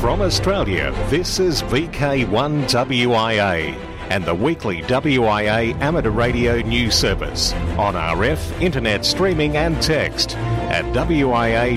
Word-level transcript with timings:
From 0.00 0.22
Australia, 0.22 0.92
this 1.10 1.38
is 1.38 1.62
VK1WIA 1.64 3.74
and 4.08 4.24
the 4.24 4.34
weekly 4.34 4.80
WIA 4.80 5.78
amateur 5.82 6.08
radio 6.08 6.62
news 6.62 6.94
service 6.94 7.52
on 7.76 7.92
RF, 7.92 8.62
internet 8.62 9.04
streaming 9.04 9.58
and 9.58 9.82
text 9.82 10.38
at 10.38 10.86
wia.org.au. 10.94 11.76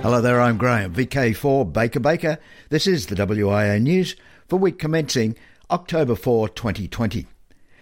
Hello 0.00 0.22
there, 0.22 0.40
I'm 0.40 0.56
Graham, 0.56 0.94
VK4 0.94 1.70
Baker 1.70 2.00
Baker. 2.00 2.38
This 2.70 2.86
is 2.86 3.08
the 3.08 3.14
WIA 3.14 3.78
News 3.78 4.16
for 4.48 4.58
week 4.58 4.78
commencing 4.78 5.36
October 5.70 6.14
4, 6.14 6.48
2020. 6.48 7.26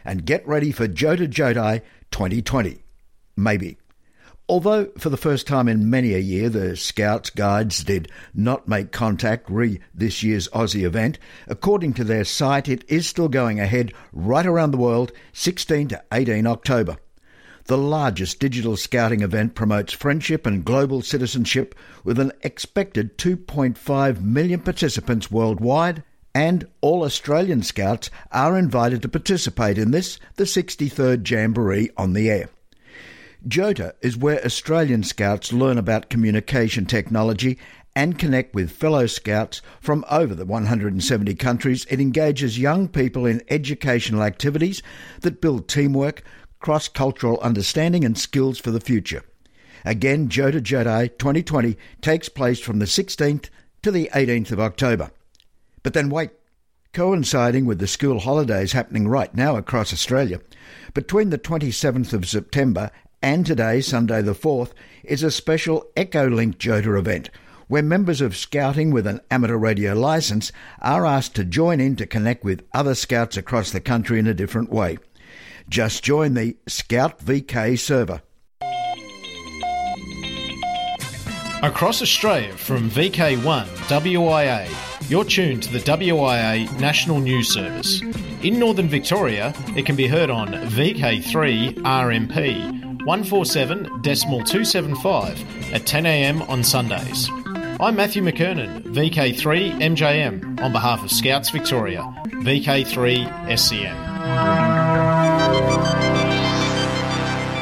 And 0.05 0.27
get 0.27 0.45
ready 0.45 0.73
for 0.73 0.89
Jota 0.89 1.29
JOTI 1.29 1.83
2020. 2.11 2.83
Maybe. 3.37 3.80
Although 4.51 4.87
for 4.99 5.11
the 5.11 5.17
first 5.17 5.47
time 5.47 5.69
in 5.69 5.91
many 5.91 6.13
a 6.13 6.19
year 6.19 6.49
the 6.49 6.77
Scouts 6.77 7.31
Guides 7.31 7.85
did 7.85 8.11
not 8.35 8.67
make 8.67 8.91
contact 8.91 9.49
re 9.49 9.79
this 9.95 10.25
year's 10.25 10.49
Aussie 10.49 10.83
event, 10.83 11.21
according 11.47 11.93
to 11.93 12.03
their 12.03 12.25
site 12.25 12.69
it 12.69 12.83
is 12.89 13.07
still 13.07 13.29
going 13.29 13.61
ahead 13.61 13.93
right 14.13 14.45
around 14.45 14.73
the 14.73 14.77
world 14.77 15.13
16 15.35 15.87
to 15.91 16.03
18 16.13 16.49
October. 16.49 16.97
The 17.67 17.79
largest 17.79 18.41
digital 18.41 18.77
scouting 18.77 19.21
event 19.21 19.55
promotes 19.55 19.93
friendship 19.93 20.45
and 20.47 20.65
global 20.65 21.01
citizenship 21.01 21.77
with 22.03 22.19
an 22.19 22.33
expected 22.43 23.19
2.5 23.19 24.21
million 24.21 24.59
participants 24.59 25.30
worldwide 25.30 26.03
and 26.35 26.67
all 26.80 27.05
Australian 27.05 27.63
Scouts 27.63 28.11
are 28.33 28.59
invited 28.59 29.01
to 29.03 29.09
participate 29.09 29.79
in 29.79 29.93
this, 29.93 30.19
the 30.35 30.43
63rd 30.43 31.30
Jamboree 31.30 31.91
on 31.96 32.15
the 32.15 32.29
air. 32.29 32.49
JOTA 33.49 33.95
is 34.02 34.19
where 34.19 34.45
Australian 34.45 35.02
Scouts 35.02 35.51
learn 35.52 35.79
about 35.79 36.10
communication 36.10 36.85
technology 36.85 37.59
and 37.96 38.19
connect 38.19 38.55
with 38.55 38.71
fellow 38.71 39.07
Scouts 39.07 39.63
from 39.80 40.05
over 40.10 40.35
the 40.35 40.45
170 40.45 41.35
countries. 41.37 41.87
It 41.88 42.01
engages 42.01 42.59
young 42.59 42.87
people 42.87 43.24
in 43.24 43.43
educational 43.49 44.23
activities 44.23 44.83
that 45.23 45.41
build 45.41 45.68
teamwork, 45.68 46.23
cross 46.61 46.87
cultural 46.87 47.41
understanding, 47.41 48.05
and 48.05 48.18
skills 48.18 48.59
for 48.59 48.71
the 48.71 48.80
future. 48.80 49.23
Again, 49.87 50.29
JOTA 50.29 50.61
JOTI 50.61 51.09
2020 51.18 51.79
takes 52.02 52.29
place 52.29 52.61
from 52.61 52.79
the 52.79 52.85
16th 52.85 53.49
to 53.83 53.91
the 53.91 54.11
18th 54.13 54.52
of 54.52 54.61
October. 54.61 55.11
But 55.83 55.95
then 55.95 56.11
wait, 56.11 56.30
coinciding 56.93 57.65
with 57.65 57.79
the 57.79 57.87
school 57.87 58.21
holidays 58.21 58.73
happening 58.73 59.09
right 59.09 59.35
now 59.35 59.57
across 59.57 59.95
Australia, 59.95 60.41
between 60.93 61.30
the 61.30 61.38
27th 61.38 62.13
of 62.13 62.29
September 62.29 62.91
and 63.23 63.45
today, 63.45 63.80
Sunday 63.80 64.22
the 64.22 64.34
4th, 64.34 64.72
is 65.04 65.22
a 65.22 65.31
special 65.31 65.87
EchoLink 65.97 66.59
Jota 66.59 66.97
event 66.97 67.31
where 67.69 67.82
members 67.82 68.21
of 68.21 68.37
Scouting 68.37 68.91
with 68.91 69.06
an 69.06 69.21
amateur 69.31 69.56
radio 69.56 69.94
licence 69.94 70.50
are 70.81 71.06
asked 71.06 71.37
to 71.37 71.44
join 71.44 71.78
in 71.78 71.94
to 71.97 72.06
connect 72.06 72.43
with 72.43 72.66
other 72.75 72.97
Scouts 72.97 73.37
across 73.37 73.71
the 73.71 73.81
country 73.81 74.19
in 74.19 74.27
a 74.27 74.34
different 74.34 74.71
way. 74.71 74.99
Just 75.69 76.03
join 76.03 76.34
the 76.34 76.56
Scout 76.66 77.21
VK 77.21 77.78
server. 77.78 78.22
Across 81.62 82.03
Australia 82.03 82.53
from 82.55 82.91
VK1 82.91 83.66
WIA, 83.87 85.10
you're 85.10 85.25
tuned 85.25 85.62
to 85.62 85.72
the 85.72 85.78
WIA 85.78 86.81
National 86.81 87.21
News 87.21 87.53
Service. 87.53 88.00
In 88.43 88.59
Northern 88.59 88.88
Victoria, 88.88 89.55
it 89.77 89.87
can 89.87 89.94
be 89.94 90.09
heard 90.09 90.31
on 90.31 90.49
VK3 90.49 91.75
RMP 91.75 92.80
147 93.04 94.03
decimal 94.03 94.44
275 94.44 95.72
at 95.72 95.83
10am 95.83 96.47
on 96.50 96.62
Sundays. 96.62 97.31
I'm 97.81 97.97
Matthew 97.97 98.22
McKernan, 98.22 98.83
VK3 98.83 99.81
MJM, 99.81 100.61
on 100.61 100.72
behalf 100.72 101.03
of 101.03 101.10
Scouts 101.10 101.49
Victoria, 101.49 102.03
VK3 102.27 103.27
SCM. 103.49 103.97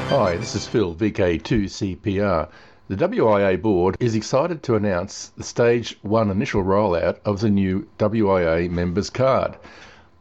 Hi, 0.08 0.36
this 0.36 0.56
is 0.56 0.66
Phil, 0.66 0.96
VK2 0.96 1.98
CPR. 2.00 2.48
The 2.88 2.96
WIA 2.96 3.62
board 3.62 3.96
is 4.00 4.16
excited 4.16 4.64
to 4.64 4.74
announce 4.74 5.28
the 5.36 5.44
stage 5.44 5.96
one 6.02 6.32
initial 6.32 6.64
rollout 6.64 7.18
of 7.24 7.40
the 7.40 7.50
new 7.50 7.86
WIA 7.98 8.68
members 8.70 9.10
card. 9.10 9.56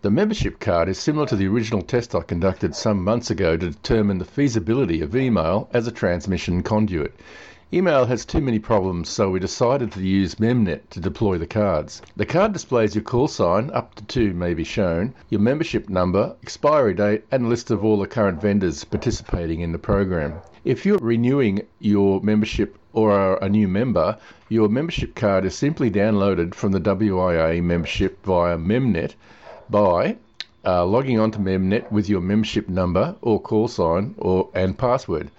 The 0.03 0.11
membership 0.11 0.59
card 0.59 0.89
is 0.89 0.99
similar 0.99 1.25
to 1.25 1.35
the 1.35 1.47
original 1.47 1.81
test 1.81 2.13
I 2.13 2.21
conducted 2.21 2.75
some 2.75 3.03
months 3.03 3.31
ago 3.31 3.57
to 3.57 3.71
determine 3.71 4.19
the 4.19 4.25
feasibility 4.25 5.01
of 5.01 5.15
email 5.15 5.69
as 5.73 5.87
a 5.87 5.91
transmission 5.91 6.61
conduit. 6.61 7.19
Email 7.73 8.05
has 8.05 8.23
too 8.23 8.39
many 8.39 8.59
problems, 8.59 9.09
so 9.09 9.31
we 9.31 9.39
decided 9.39 9.91
to 9.93 10.01
use 10.01 10.35
MemNet 10.35 10.81
to 10.91 10.99
deploy 10.99 11.39
the 11.39 11.47
cards. 11.47 12.03
The 12.15 12.27
card 12.27 12.53
displays 12.53 12.93
your 12.93 13.03
call 13.03 13.27
sign, 13.27 13.71
up 13.73 13.95
to 13.95 14.05
two 14.05 14.35
may 14.35 14.53
be 14.53 14.63
shown, 14.63 15.15
your 15.31 15.41
membership 15.41 15.89
number, 15.89 16.35
expiry 16.43 16.93
date, 16.93 17.23
and 17.31 17.45
a 17.45 17.49
list 17.49 17.71
of 17.71 17.83
all 17.83 17.97
the 17.97 18.05
current 18.05 18.39
vendors 18.39 18.83
participating 18.83 19.61
in 19.61 19.71
the 19.71 19.79
program. 19.79 20.35
If 20.63 20.85
you're 20.85 20.99
renewing 20.99 21.63
your 21.79 22.21
membership 22.21 22.77
or 22.93 23.11
are 23.11 23.43
a 23.43 23.49
new 23.49 23.67
member, 23.67 24.19
your 24.47 24.69
membership 24.69 25.15
card 25.15 25.43
is 25.43 25.55
simply 25.55 25.89
downloaded 25.89 26.53
from 26.53 26.71
the 26.71 26.79
WIA 26.79 27.63
membership 27.63 28.23
via 28.23 28.59
MemNet 28.59 29.15
by 29.69 30.17
uh, 30.65 30.85
logging 30.85 31.19
onto 31.19 31.39
MemNet 31.39 31.91
with 31.91 32.09
your 32.09 32.21
membership 32.21 32.67
number 32.67 33.15
or 33.21 33.39
call 33.41 33.67
sign 33.67 34.15
or 34.17 34.49
and 34.53 34.77
password. 34.77 35.31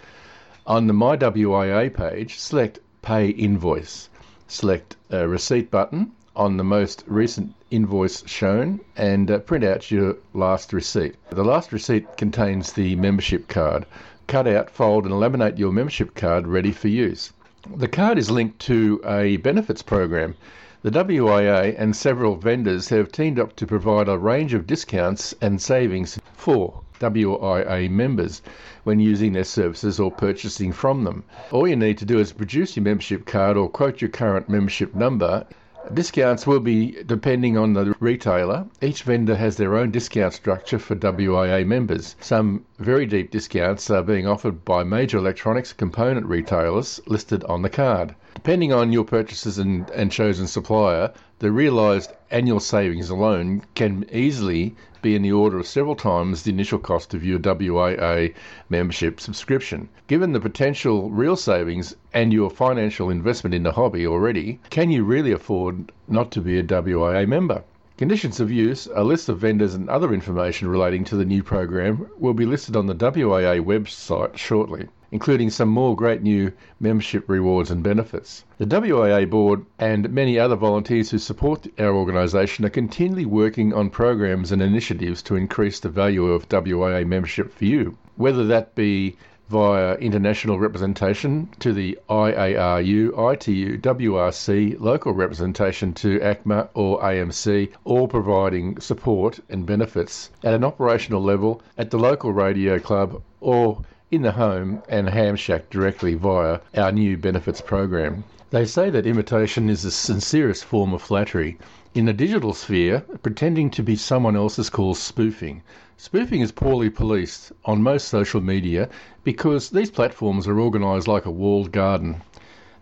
On 0.66 0.86
the 0.86 0.92
My 0.92 1.16
WIA 1.16 1.92
page, 1.92 2.38
select 2.38 2.78
Pay 3.02 3.28
Invoice. 3.28 4.08
Select 4.46 4.96
a 5.10 5.26
receipt 5.26 5.70
button 5.70 6.12
on 6.36 6.56
the 6.56 6.64
most 6.64 7.04
recent 7.06 7.54
invoice 7.70 8.26
shown 8.26 8.80
and 8.96 9.30
uh, 9.30 9.38
print 9.38 9.64
out 9.64 9.90
your 9.90 10.16
last 10.34 10.72
receipt. 10.72 11.16
The 11.30 11.44
last 11.44 11.72
receipt 11.72 12.16
contains 12.16 12.72
the 12.72 12.96
membership 12.96 13.48
card. 13.48 13.86
Cut 14.26 14.46
out, 14.46 14.70
fold, 14.70 15.04
and 15.04 15.14
laminate 15.14 15.58
your 15.58 15.72
membership 15.72 16.14
card 16.14 16.46
ready 16.46 16.70
for 16.70 16.88
use. 16.88 17.32
The 17.76 17.88
card 17.88 18.18
is 18.18 18.30
linked 18.30 18.60
to 18.60 19.00
a 19.04 19.38
benefits 19.38 19.82
program 19.82 20.36
the 20.80 20.92
WIA 20.92 21.74
and 21.76 21.96
several 21.96 22.36
vendors 22.36 22.88
have 22.88 23.10
teamed 23.10 23.40
up 23.40 23.56
to 23.56 23.66
provide 23.66 24.08
a 24.08 24.16
range 24.16 24.54
of 24.54 24.64
discounts 24.64 25.34
and 25.40 25.60
savings 25.60 26.20
for 26.34 26.82
WIA 27.00 27.90
members 27.90 28.40
when 28.84 29.00
using 29.00 29.32
their 29.32 29.42
services 29.42 29.98
or 29.98 30.12
purchasing 30.12 30.70
from 30.70 31.02
them. 31.02 31.24
All 31.50 31.66
you 31.66 31.74
need 31.74 31.98
to 31.98 32.04
do 32.04 32.20
is 32.20 32.30
produce 32.30 32.76
your 32.76 32.84
membership 32.84 33.26
card 33.26 33.56
or 33.56 33.68
quote 33.68 34.00
your 34.00 34.10
current 34.10 34.48
membership 34.48 34.94
number 34.94 35.46
Discounts 35.94 36.46
will 36.46 36.60
be 36.60 37.02
depending 37.06 37.56
on 37.56 37.72
the 37.72 37.94
retailer. 37.98 38.66
Each 38.82 39.02
vendor 39.04 39.36
has 39.36 39.56
their 39.56 39.74
own 39.76 39.90
discount 39.90 40.34
structure 40.34 40.78
for 40.78 40.94
WIA 40.94 41.66
members. 41.66 42.14
Some 42.20 42.64
very 42.78 43.06
deep 43.06 43.30
discounts 43.30 43.88
are 43.90 44.02
being 44.02 44.26
offered 44.26 44.64
by 44.64 44.84
major 44.84 45.16
electronics 45.16 45.72
component 45.72 46.26
retailers 46.26 47.00
listed 47.06 47.42
on 47.44 47.62
the 47.62 47.70
card. 47.70 48.14
Depending 48.34 48.72
on 48.72 48.92
your 48.92 49.04
purchases 49.04 49.58
and, 49.58 49.88
and 49.90 50.12
chosen 50.12 50.46
supplier, 50.46 51.12
the 51.40 51.52
realised 51.52 52.10
annual 52.32 52.58
savings 52.58 53.10
alone 53.10 53.62
can 53.76 54.04
easily 54.12 54.74
be 55.02 55.14
in 55.14 55.22
the 55.22 55.30
order 55.30 55.56
of 55.56 55.66
several 55.68 55.94
times 55.94 56.42
the 56.42 56.50
initial 56.50 56.80
cost 56.80 57.14
of 57.14 57.24
your 57.24 57.38
WIA 57.38 58.34
membership 58.68 59.20
subscription. 59.20 59.88
Given 60.08 60.32
the 60.32 60.40
potential 60.40 61.10
real 61.10 61.36
savings 61.36 61.94
and 62.12 62.32
your 62.32 62.50
financial 62.50 63.08
investment 63.08 63.54
in 63.54 63.62
the 63.62 63.70
hobby 63.70 64.04
already, 64.04 64.58
can 64.70 64.90
you 64.90 65.04
really 65.04 65.30
afford 65.30 65.92
not 66.08 66.32
to 66.32 66.40
be 66.40 66.58
a 66.58 66.64
WIA 66.64 67.28
member? 67.28 67.62
Conditions 67.96 68.40
of 68.40 68.50
use, 68.50 68.88
a 68.92 69.04
list 69.04 69.28
of 69.28 69.38
vendors 69.38 69.74
and 69.74 69.88
other 69.88 70.12
information 70.12 70.66
relating 70.66 71.04
to 71.04 71.14
the 71.14 71.24
new 71.24 71.44
program 71.44 72.10
will 72.18 72.34
be 72.34 72.46
listed 72.46 72.74
on 72.74 72.86
the 72.86 72.94
WIA 72.96 73.64
website 73.64 74.36
shortly 74.36 74.88
including 75.10 75.48
some 75.48 75.68
more 75.68 75.96
great 75.96 76.22
new 76.22 76.52
membership 76.80 77.24
rewards 77.28 77.70
and 77.70 77.82
benefits. 77.82 78.44
The 78.58 78.66
WIA 78.66 79.28
board 79.28 79.64
and 79.78 80.10
many 80.12 80.38
other 80.38 80.56
volunteers 80.56 81.10
who 81.10 81.18
support 81.18 81.66
our 81.78 81.94
organisation 81.94 82.64
are 82.64 82.70
continually 82.70 83.24
working 83.24 83.72
on 83.72 83.90
programs 83.90 84.52
and 84.52 84.60
initiatives 84.60 85.22
to 85.22 85.36
increase 85.36 85.80
the 85.80 85.88
value 85.88 86.26
of 86.26 86.48
WIA 86.48 87.06
membership 87.06 87.52
for 87.52 87.64
you, 87.64 87.96
whether 88.16 88.44
that 88.46 88.74
be 88.74 89.16
via 89.48 89.94
international 89.94 90.58
representation 90.58 91.48
to 91.58 91.72
the 91.72 91.98
IARU, 92.10 93.32
ITU, 93.32 93.78
WRC, 93.78 94.78
local 94.78 95.14
representation 95.14 95.94
to 95.94 96.20
ACMA 96.20 96.68
or 96.74 97.00
AMC, 97.00 97.70
or 97.84 98.06
providing 98.06 98.78
support 98.78 99.40
and 99.48 99.64
benefits 99.64 100.30
at 100.44 100.52
an 100.52 100.64
operational 100.64 101.22
level 101.22 101.62
at 101.78 101.90
the 101.90 101.98
local 101.98 102.30
radio 102.30 102.78
club 102.78 103.22
or 103.40 103.82
in 104.10 104.22
the 104.22 104.32
home 104.32 104.82
and 104.88 105.10
ham 105.10 105.36
shack 105.36 105.68
directly 105.68 106.14
via 106.14 106.60
our 106.74 106.90
new 106.90 107.14
benefits 107.16 107.60
program. 107.60 108.24
They 108.50 108.64
say 108.64 108.88
that 108.88 109.06
imitation 109.06 109.68
is 109.68 109.82
the 109.82 109.90
sincerest 109.90 110.64
form 110.64 110.94
of 110.94 111.02
flattery. 111.02 111.58
In 111.94 112.06
the 112.06 112.14
digital 112.14 112.54
sphere, 112.54 113.00
pretending 113.22 113.68
to 113.70 113.82
be 113.82 113.96
someone 113.96 114.34
else 114.34 114.58
is 114.58 114.70
called 114.70 114.96
spoofing. 114.96 115.62
Spoofing 115.98 116.40
is 116.40 116.52
poorly 116.52 116.88
policed 116.88 117.52
on 117.66 117.82
most 117.82 118.08
social 118.08 118.40
media 118.40 118.88
because 119.24 119.68
these 119.68 119.90
platforms 119.90 120.48
are 120.48 120.58
organised 120.58 121.06
like 121.06 121.26
a 121.26 121.30
walled 121.30 121.70
garden. 121.70 122.22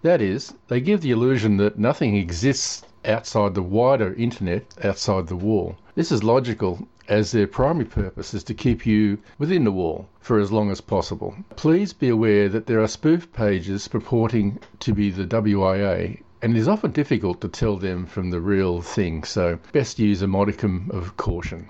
That 0.02 0.23
is, 0.23 0.55
they 0.69 0.81
give 0.81 1.00
the 1.00 1.11
illusion 1.11 1.56
that 1.56 1.76
nothing 1.76 2.14
exists 2.14 2.84
outside 3.05 3.55
the 3.55 3.62
wider 3.62 4.14
internet, 4.14 4.67
outside 4.84 5.26
the 5.26 5.34
wall. 5.34 5.75
This 5.96 6.12
is 6.12 6.23
logical 6.23 6.87
as 7.08 7.32
their 7.32 7.47
primary 7.47 7.85
purpose 7.85 8.35
is 8.35 8.44
to 8.44 8.55
keep 8.55 8.87
you 8.87 9.19
within 9.38 9.64
the 9.64 9.73
wall 9.73 10.08
for 10.20 10.38
as 10.38 10.53
long 10.53 10.70
as 10.70 10.81
possible. 10.81 11.35
Please 11.56 11.93
be 11.93 12.08
aware 12.08 12.49
that 12.49 12.67
there 12.67 12.81
are 12.81 12.88
spoof 12.88 13.32
pages 13.32 13.88
purporting 13.88 14.58
to 14.81 14.93
be 14.93 15.11
the 15.11 15.26
WIA 15.26 16.20
and 16.43 16.56
it 16.56 16.61
is 16.61 16.69
often 16.69 16.91
difficult 16.91 17.41
to 17.41 17.49
tell 17.49 17.76
them 17.76 18.06
from 18.06 18.31
the 18.31 18.41
real 18.41 18.82
thing, 18.82 19.25
so 19.25 19.58
best 19.73 19.99
use 19.99 20.23
a 20.23 20.26
modicum 20.26 20.91
of 20.93 21.17
caution. 21.17 21.69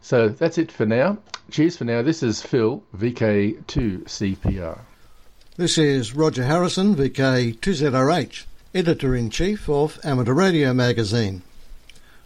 So 0.00 0.28
that's 0.28 0.58
it 0.58 0.72
for 0.72 0.86
now. 0.86 1.18
Cheers 1.50 1.76
for 1.76 1.84
now. 1.84 2.02
This 2.02 2.22
is 2.22 2.40
Phil, 2.40 2.82
VK2CPR. 2.96 4.78
This 5.56 5.76
is 5.76 6.14
Roger 6.14 6.44
Harrison, 6.44 6.94
VK2ZRH, 6.94 8.44
Editor 8.74 9.14
in 9.14 9.28
Chief 9.28 9.68
of 9.68 9.98
Amateur 10.04 10.32
Radio 10.32 10.72
Magazine. 10.72 11.42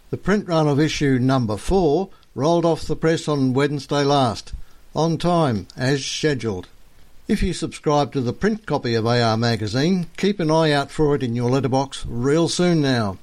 The 0.09 0.17
print 0.17 0.47
run 0.47 0.67
of 0.67 0.79
issue 0.79 1.19
number 1.19 1.57
4 1.57 2.09
rolled 2.35 2.65
off 2.65 2.85
the 2.85 2.95
press 2.95 3.27
on 3.27 3.53
Wednesday 3.53 4.03
last, 4.03 4.53
on 4.95 5.17
time, 5.17 5.67
as 5.77 6.05
scheduled. 6.05 6.67
If 7.27 7.41
you 7.41 7.53
subscribe 7.53 8.11
to 8.13 8.21
the 8.21 8.33
print 8.33 8.65
copy 8.65 8.95
of 8.95 9.05
AR 9.05 9.37
Magazine, 9.37 10.07
keep 10.17 10.39
an 10.39 10.51
eye 10.51 10.71
out 10.71 10.91
for 10.91 11.15
it 11.15 11.23
in 11.23 11.35
your 11.35 11.49
letterbox 11.49 12.05
real 12.05 12.49
soon 12.49 12.81
now. 12.81 13.17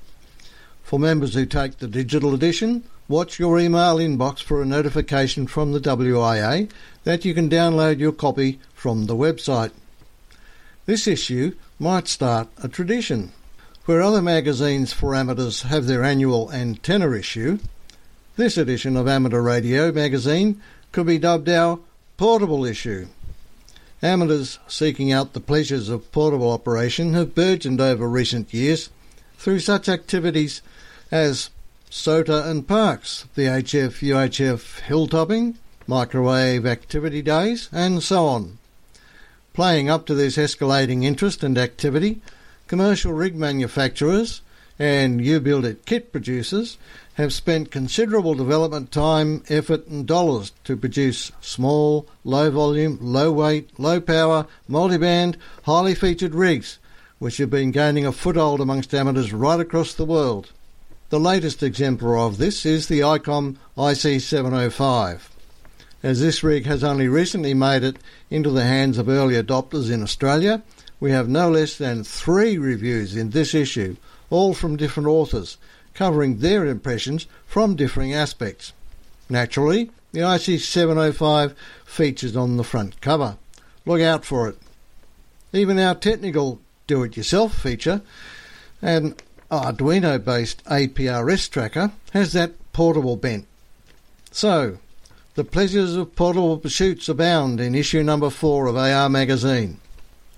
For 0.82 0.98
members 0.98 1.34
who 1.34 1.44
take 1.44 1.78
the 1.78 1.86
digital 1.86 2.34
edition, 2.34 2.84
watch 3.08 3.38
your 3.38 3.58
email 3.58 3.98
inbox 3.98 4.42
for 4.42 4.62
a 4.62 4.66
notification 4.66 5.46
from 5.46 5.72
the 5.72 5.80
WIA 5.80 6.70
that 7.04 7.24
you 7.24 7.34
can 7.34 7.50
download 7.50 7.98
your 7.98 8.12
copy 8.12 8.58
from 8.74 9.06
the 9.06 9.16
website. 9.16 9.72
This 10.86 11.06
issue 11.06 11.54
might 11.78 12.08
start 12.08 12.48
a 12.62 12.68
tradition. 12.68 13.32
Where 13.84 14.02
other 14.02 14.22
magazines 14.22 14.92
for 14.92 15.14
amateurs 15.14 15.62
have 15.62 15.86
their 15.86 16.04
annual 16.04 16.50
antenna 16.52 17.12
issue, 17.12 17.58
this 18.40 18.56
edition 18.56 18.96
of 18.96 19.06
Amateur 19.06 19.42
Radio 19.42 19.92
magazine 19.92 20.62
could 20.92 21.04
be 21.04 21.18
dubbed 21.18 21.46
our 21.50 21.78
portable 22.16 22.64
issue. 22.64 23.06
Amateurs 24.02 24.58
seeking 24.66 25.12
out 25.12 25.34
the 25.34 25.40
pleasures 25.40 25.90
of 25.90 26.10
portable 26.10 26.50
operation 26.50 27.12
have 27.12 27.34
burgeoned 27.34 27.82
over 27.82 28.08
recent 28.08 28.54
years 28.54 28.88
through 29.36 29.58
such 29.58 29.90
activities 29.90 30.62
as 31.10 31.50
SOTA 31.90 32.48
and 32.48 32.66
Parks, 32.66 33.26
the 33.34 33.44
HF 33.44 34.00
UHF 34.00 34.80
hilltopping, 34.88 35.56
microwave 35.86 36.64
activity 36.64 37.20
days, 37.20 37.68
and 37.70 38.02
so 38.02 38.24
on. 38.24 38.56
Playing 39.52 39.90
up 39.90 40.06
to 40.06 40.14
this 40.14 40.38
escalating 40.38 41.04
interest 41.04 41.44
and 41.44 41.58
activity, 41.58 42.22
commercial 42.68 43.12
rig 43.12 43.36
manufacturers 43.36 44.40
and 44.78 45.22
U-Build 45.22 45.66
It 45.66 45.84
kit 45.84 46.10
producers 46.10 46.78
have 47.20 47.32
spent 47.32 47.70
considerable 47.70 48.34
development 48.34 48.90
time, 48.90 49.42
effort 49.48 49.86
and 49.86 50.06
dollars 50.06 50.52
to 50.64 50.76
produce 50.76 51.30
small, 51.40 52.08
low 52.24 52.50
volume, 52.50 52.98
low 53.00 53.30
weight, 53.30 53.70
low 53.78 54.00
power, 54.00 54.46
multiband, 54.68 55.36
highly 55.64 55.94
featured 55.94 56.34
rigs, 56.34 56.78
which 57.18 57.36
have 57.36 57.50
been 57.50 57.70
gaining 57.70 58.06
a 58.06 58.12
foothold 58.12 58.60
amongst 58.60 58.94
amateurs 58.94 59.32
right 59.32 59.60
across 59.60 59.94
the 59.94 60.04
world. 60.04 60.50
The 61.10 61.20
latest 61.20 61.62
exemplar 61.62 62.18
of 62.18 62.38
this 62.38 62.64
is 62.64 62.88
the 62.88 63.00
ICOM 63.00 63.56
IC705. 63.76 65.20
As 66.02 66.20
this 66.20 66.42
rig 66.42 66.64
has 66.64 66.82
only 66.82 67.08
recently 67.08 67.52
made 67.52 67.82
it 67.82 67.96
into 68.30 68.50
the 68.50 68.64
hands 68.64 68.96
of 68.96 69.08
early 69.08 69.34
adopters 69.34 69.90
in 69.90 70.02
Australia, 70.02 70.62
we 70.98 71.10
have 71.10 71.28
no 71.28 71.50
less 71.50 71.76
than 71.76 72.04
three 72.04 72.56
reviews 72.56 73.14
in 73.14 73.30
this 73.30 73.54
issue, 73.54 73.96
all 74.30 74.54
from 74.54 74.76
different 74.76 75.08
authors, 75.08 75.58
covering 76.00 76.38
their 76.38 76.64
impressions 76.64 77.26
from 77.44 77.76
differing 77.76 78.14
aspects. 78.14 78.72
Naturally, 79.28 79.90
the 80.12 80.20
IC705 80.20 81.54
features 81.84 82.34
on 82.34 82.56
the 82.56 82.64
front 82.64 82.98
cover. 83.02 83.36
Look 83.84 84.00
out 84.00 84.24
for 84.24 84.48
it. 84.48 84.56
Even 85.52 85.78
our 85.78 85.94
technical 85.94 86.58
do-it-yourself 86.86 87.54
feature, 87.54 88.00
an 88.80 89.14
Arduino-based 89.50 90.64
APRS 90.64 91.50
tracker, 91.50 91.92
has 92.12 92.32
that 92.32 92.54
portable 92.72 93.16
bent. 93.16 93.46
So, 94.30 94.78
the 95.34 95.44
pleasures 95.44 95.96
of 95.96 96.16
portable 96.16 96.56
pursuits 96.56 97.10
abound 97.10 97.60
in 97.60 97.74
issue 97.74 98.02
number 98.02 98.30
four 98.30 98.68
of 98.68 98.76
AR 98.78 99.10
Magazine. 99.10 99.76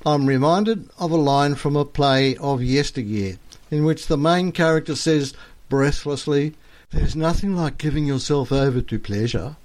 I'm 0.04 0.26
reminded 0.26 0.90
of 0.98 1.12
a 1.12 1.16
line 1.16 1.54
from 1.54 1.76
a 1.76 1.84
play 1.84 2.36
of 2.38 2.64
yesteryear, 2.64 3.36
in 3.70 3.84
which 3.84 4.06
the 4.06 4.18
main 4.18 4.52
character 4.52 4.94
says 4.94 5.32
breathlessly, 5.72 6.52
There's 6.90 7.16
nothing 7.16 7.56
like 7.56 7.78
giving 7.78 8.04
yourself 8.04 8.52
over 8.52 8.82
to 8.82 8.98
pleasure. 8.98 9.56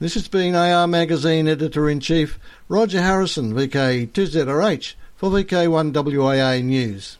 This 0.00 0.14
has 0.14 0.26
been 0.26 0.56
AR 0.56 0.88
Magazine 0.88 1.46
Editor 1.46 1.88
in 1.88 2.00
Chief 2.00 2.40
Roger 2.66 3.00
Harrison, 3.00 3.54
VK2ZRH, 3.54 4.94
for 5.14 5.30
VK1WIA 5.30 6.64
News. 6.64 7.18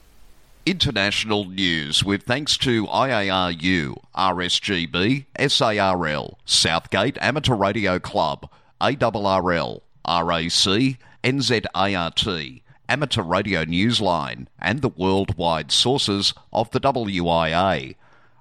International 0.66 1.44
news 1.44 2.02
with 2.02 2.24
thanks 2.24 2.56
to 2.56 2.88
IARU, 2.88 4.02
RSGB, 4.16 5.26
SARL, 5.48 6.38
Southgate 6.44 7.18
Amateur 7.20 7.54
Radio 7.54 8.00
Club, 8.00 8.50
ARRL, 8.80 9.80
RAC, 10.04 10.98
NZART, 11.22 12.62
Amateur 12.88 13.22
Radio 13.22 13.64
Newsline, 13.64 14.48
and 14.58 14.82
the 14.82 14.88
worldwide 14.88 15.70
sources 15.70 16.34
of 16.52 16.68
the 16.72 16.80
WIA. 16.80 17.94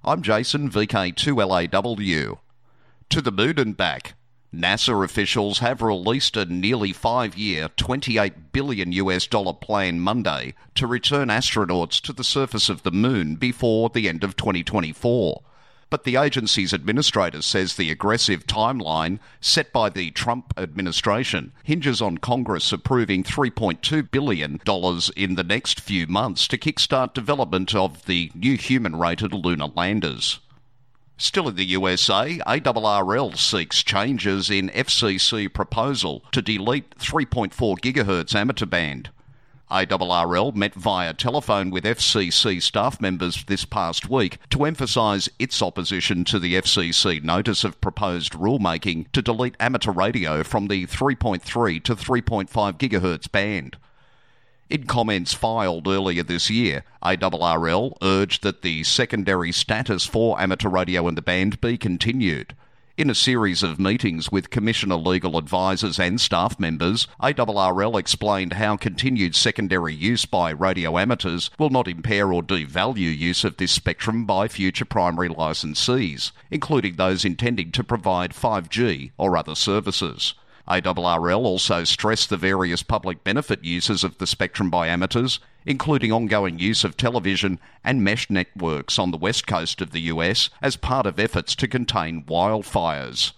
I'm 0.07 0.21
Jason, 0.21 0.69
VK2LAW. 0.69 2.38
To 3.09 3.21
the 3.21 3.30
moon 3.30 3.59
and 3.59 3.75
back. 3.75 4.13
NASA 4.56 5.04
officials 5.04 5.59
have 5.59 5.81
released 5.81 6.38
a 6.38 6.45
nearly 6.45 6.94
five 6.94 7.38
year, 7.38 7.68
28 7.75 8.54
billion 8.54 8.94
US 8.94 9.27
dollar 9.27 9.51
plan 9.51 10.00
Monday 10.00 10.54
to 10.75 10.88
return 10.88 11.27
astronauts 11.27 12.00
to 12.00 12.13
the 12.13 12.24
surface 12.24 12.69
of 12.69 12.83
the 12.83 12.92
moon 12.92 13.36
before 13.36 13.89
the 13.89 14.07
end 14.07 14.24
of 14.24 14.38
2024. 14.38 15.42
But 15.89 16.04
the 16.04 16.18
agency's 16.18 16.74
administrator 16.74 17.42
says 17.42 17.75
the 17.75 17.92
aggressive 17.92 18.45
timeline 18.45 19.19
set 19.39 19.72
by 19.72 19.89
the 19.89 20.12
Trump 20.12 20.53
administration 20.58 21.53
hinges 21.63 22.01
on 22.01 22.17
Congress 22.17 22.74
approving 22.74 23.24
$3.2 23.24 24.12
billion 24.12 24.60
in 25.15 25.36
the 25.36 25.44
next 25.46 25.79
few 25.79 26.06
months 26.08 26.48
to 26.50 26.58
kickstart 26.58 27.13
development 27.13 27.74
of 27.74 28.06
the 28.06 28.32
new 28.36 28.58
human 28.58 28.98
rated 28.98 29.34
lunar 29.34 29.67
landers. 29.67 30.39
Still 31.15 31.48
in 31.48 31.56
the 31.56 31.65
USA, 31.65 32.38
ARRL 32.46 33.38
seeks 33.38 33.82
changes 33.82 34.50
in 34.50 34.70
FCC 34.70 35.51
proposal 35.51 36.24
to 36.32 36.41
delete 36.41 36.98
3.4 36.98 37.51
GHz 37.79 38.36
amateur 38.36 38.65
band. 38.65 39.10
ARRL 39.69 40.55
met 40.55 40.74
via 40.74 41.13
telephone 41.13 41.71
with 41.71 41.83
FCC 41.83 42.62
staff 42.62 43.01
members 43.01 43.43
this 43.45 43.65
past 43.65 44.09
week 44.09 44.38
to 44.50 44.63
emphasise 44.63 45.27
its 45.39 45.62
opposition 45.62 46.24
to 46.24 46.39
the 46.39 46.53
FCC 46.55 47.21
notice 47.21 47.65
of 47.65 47.81
proposed 47.81 48.31
rulemaking 48.31 49.12
to 49.12 49.21
delete 49.21 49.57
amateur 49.59 49.91
radio 49.91 50.41
from 50.41 50.67
the 50.67 50.88
3.3 50.88 51.83
to 51.83 51.95
3.5 51.95 52.47
GHz 52.77 53.29
band. 53.29 53.77
In 54.69 54.86
comments 54.86 55.33
filed 55.33 55.88
earlier 55.88 56.24
this 56.24 56.50
year, 56.50 56.83
ARRL 57.03 57.97
urged 58.01 58.43
that 58.43 58.62
the 58.62 58.83
secondary 58.83 59.51
status 59.51 60.05
for 60.05 60.39
amateur 60.39 60.69
radio 60.69 61.09
in 61.09 61.15
the 61.15 61.21
band 61.21 61.59
be 61.59 61.77
continued. 61.77 62.55
In 62.98 63.12
a 63.12 63.13
series 63.13 63.62
of 63.62 63.80
meetings 63.80 64.32
with 64.32 64.50
Commissioner 64.50 64.96
legal 64.96 65.38
advisers 65.38 66.00
and 66.00 66.20
staff 66.20 66.60
members, 66.60 67.08
ARRL 67.22 68.00
explained 68.00 68.54
how 68.54 68.75
continued 68.75 69.36
secondary 69.36 69.94
use 69.94 70.25
by 70.25 70.50
radio 70.50 70.98
amateurs 70.98 71.51
will 71.60 71.70
not 71.70 71.88
impair 71.88 72.34
or 72.34 72.42
devalue 72.42 73.16
use 73.16 73.44
of 73.44 73.58
this 73.58 73.72
spectrum 73.72 74.25
by 74.25 74.48
future 74.48 74.84
primary 74.84 75.30
licensees, 75.30 76.32
including 76.50 76.96
those 76.96 77.24
intending 77.24 77.72
to 77.74 77.84
provide 77.84 78.34
5G 78.34 79.12
or 79.16 79.38
other 79.38 79.54
services. 79.54 80.34
ARRL 80.68 81.46
also 81.46 81.84
stressed 81.84 82.32
the 82.32 82.36
various 82.36 82.82
public 82.82 83.24
benefit 83.24 83.63
uses 83.63 84.04
of 84.04 84.18
the 84.18 84.25
spectrum 84.25 84.72
by 84.72 84.88
amateurs, 84.88 85.39
including 85.67 86.13
ongoing 86.13 86.57
use 86.57 86.86
of 86.86 86.95
television 86.95 87.59
and 87.83 88.01
mesh 88.03 88.29
networks 88.29 88.97
on 88.97 89.12
the 89.12 89.17
west 89.17 89.45
coast 89.45 89.81
of 89.81 89.91
the 89.91 90.00
US 90.13 90.50
as 90.62 90.77
part 90.77 91.05
of 91.05 91.19
efforts 91.19 91.53
to 91.55 91.67
contain 91.67 92.24
wildfires. 92.24 93.33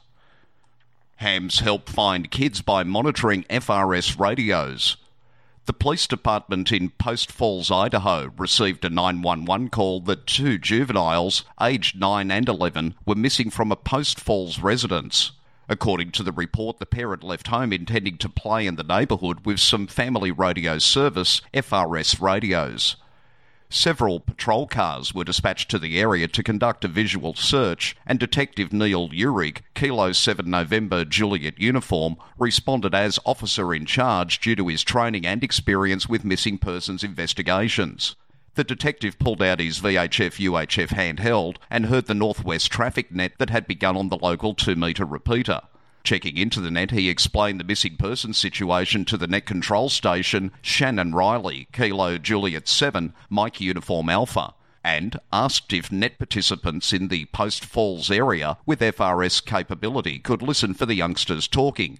Hams 1.15 1.59
help 1.59 1.89
find 1.89 2.31
kids 2.31 2.61
by 2.61 2.83
monitoring 2.83 3.43
FRS 3.49 4.17
radios. 4.17 4.95
The 5.65 5.73
police 5.73 6.07
department 6.07 6.71
in 6.71 6.91
Post 6.91 7.31
Falls, 7.31 7.69
Idaho 7.71 8.31
received 8.37 8.85
a 8.85 8.89
911 8.89 9.69
call 9.69 9.99
that 10.01 10.27
two 10.27 10.57
juveniles, 10.57 11.43
aged 11.59 11.99
9 11.99 12.31
and 12.31 12.47
11, 12.47 12.95
were 13.05 13.15
missing 13.15 13.49
from 13.49 13.71
a 13.71 13.75
Post 13.75 14.19
Falls 14.19 14.59
residence. 14.59 15.31
According 15.71 16.13
to 16.13 16.23
the 16.23 16.31
report, 16.31 16.79
the 16.79 16.87
parent 16.87 17.23
left 17.23 17.47
home 17.47 17.71
intending 17.71 18.17
to 18.17 18.27
play 18.27 18.65
in 18.65 18.75
the 18.75 18.83
neighbourhood 18.83 19.45
with 19.45 19.59
some 19.59 19.85
family 19.85 20.31
radio 20.31 20.79
service, 20.79 21.41
FRS 21.53 22.19
radios. 22.19 22.95
Several 23.69 24.19
patrol 24.19 24.65
cars 24.65 25.13
were 25.13 25.23
dispatched 25.23 25.69
to 25.69 25.77
the 25.77 25.99
area 25.99 26.27
to 26.27 26.41
conduct 26.41 26.85
a 26.85 26.87
visual 26.87 27.35
search, 27.35 27.95
and 28.07 28.17
Detective 28.17 28.73
Neil 28.73 29.09
Uhrig, 29.09 29.59
Kilo 29.75 30.11
7 30.11 30.49
November 30.49 31.05
Juliet 31.05 31.59
uniform, 31.59 32.15
responded 32.39 32.95
as 32.95 33.19
officer 33.23 33.71
in 33.71 33.85
charge 33.85 34.39
due 34.39 34.55
to 34.55 34.69
his 34.69 34.83
training 34.83 35.23
and 35.23 35.43
experience 35.43 36.09
with 36.09 36.25
missing 36.25 36.57
persons 36.57 37.03
investigations. 37.03 38.15
The 38.55 38.63
detective 38.63 39.19
pulled 39.19 39.41
out 39.41 39.59
his 39.59 39.79
VHF 39.79 40.37
UHF 40.37 40.89
handheld 40.89 41.57
and 41.69 41.85
heard 41.85 42.07
the 42.07 42.13
northwest 42.13 42.71
traffic 42.71 43.11
net 43.11 43.33
that 43.37 43.49
had 43.49 43.67
begun 43.67 43.95
on 43.95 44.09
the 44.09 44.17
local 44.17 44.53
2 44.53 44.75
metre 44.75 45.05
repeater. 45.05 45.61
Checking 46.03 46.37
into 46.37 46.59
the 46.59 46.71
net, 46.71 46.91
he 46.91 47.09
explained 47.09 47.59
the 47.59 47.65
missing 47.65 47.95
person 47.95 48.33
situation 48.33 49.05
to 49.05 49.17
the 49.17 49.27
net 49.27 49.45
control 49.45 49.89
station, 49.89 50.51
Shannon 50.61 51.13
Riley, 51.13 51.67
Kilo 51.71 52.17
Juliet 52.17 52.67
7, 52.67 53.13
Mike 53.29 53.61
Uniform 53.61 54.09
Alpha, 54.09 54.53
and 54.83 55.19
asked 55.31 55.71
if 55.73 55.91
net 55.91 56.17
participants 56.17 56.93
in 56.93 57.09
the 57.09 57.25
Post 57.25 57.63
Falls 57.65 58.09
area 58.09 58.57
with 58.65 58.79
FRS 58.79 59.45
capability 59.45 60.19
could 60.19 60.41
listen 60.41 60.73
for 60.73 60.85
the 60.85 60.95
youngsters 60.95 61.47
talking. 61.47 61.99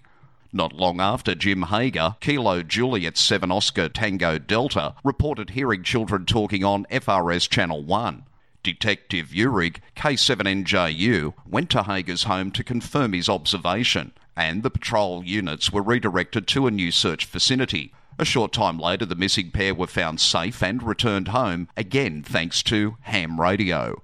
Not 0.51 0.73
long 0.73 0.99
after, 0.99 1.35
Jim 1.35 1.63
Hager, 1.63 2.15
Kilo 2.21 2.63
Juliet 2.63 3.17
7 3.17 3.51
Oscar 3.51 3.87
Tango 3.87 4.39
Delta, 4.39 4.95
reported 5.03 5.51
hearing 5.51 5.83
children 5.83 6.25
talking 6.25 6.63
on 6.63 6.85
FRS 6.85 7.47
Channel 7.47 7.83
1. 7.83 8.23
Detective 8.63 9.27
Uhrig, 9.27 9.77
K7NJU, 9.95 11.33
went 11.47 11.69
to 11.69 11.83
Hager's 11.83 12.23
home 12.23 12.49
to 12.51 12.63
confirm 12.63 13.13
his 13.13 13.29
observation, 13.29 14.11
and 14.35 14.63
the 14.63 14.71
patrol 14.71 15.23
units 15.23 15.71
were 15.71 15.83
redirected 15.83 16.47
to 16.47 16.65
a 16.65 16.71
new 16.71 16.91
search 16.91 17.27
vicinity. 17.27 17.93
A 18.17 18.25
short 18.25 18.51
time 18.51 18.79
later, 18.79 19.05
the 19.05 19.15
missing 19.15 19.51
pair 19.51 19.75
were 19.75 19.87
found 19.87 20.19
safe 20.19 20.63
and 20.63 20.81
returned 20.81 21.27
home, 21.27 21.69
again 21.77 22.23
thanks 22.23 22.63
to 22.63 22.97
ham 23.01 23.39
radio. 23.39 24.01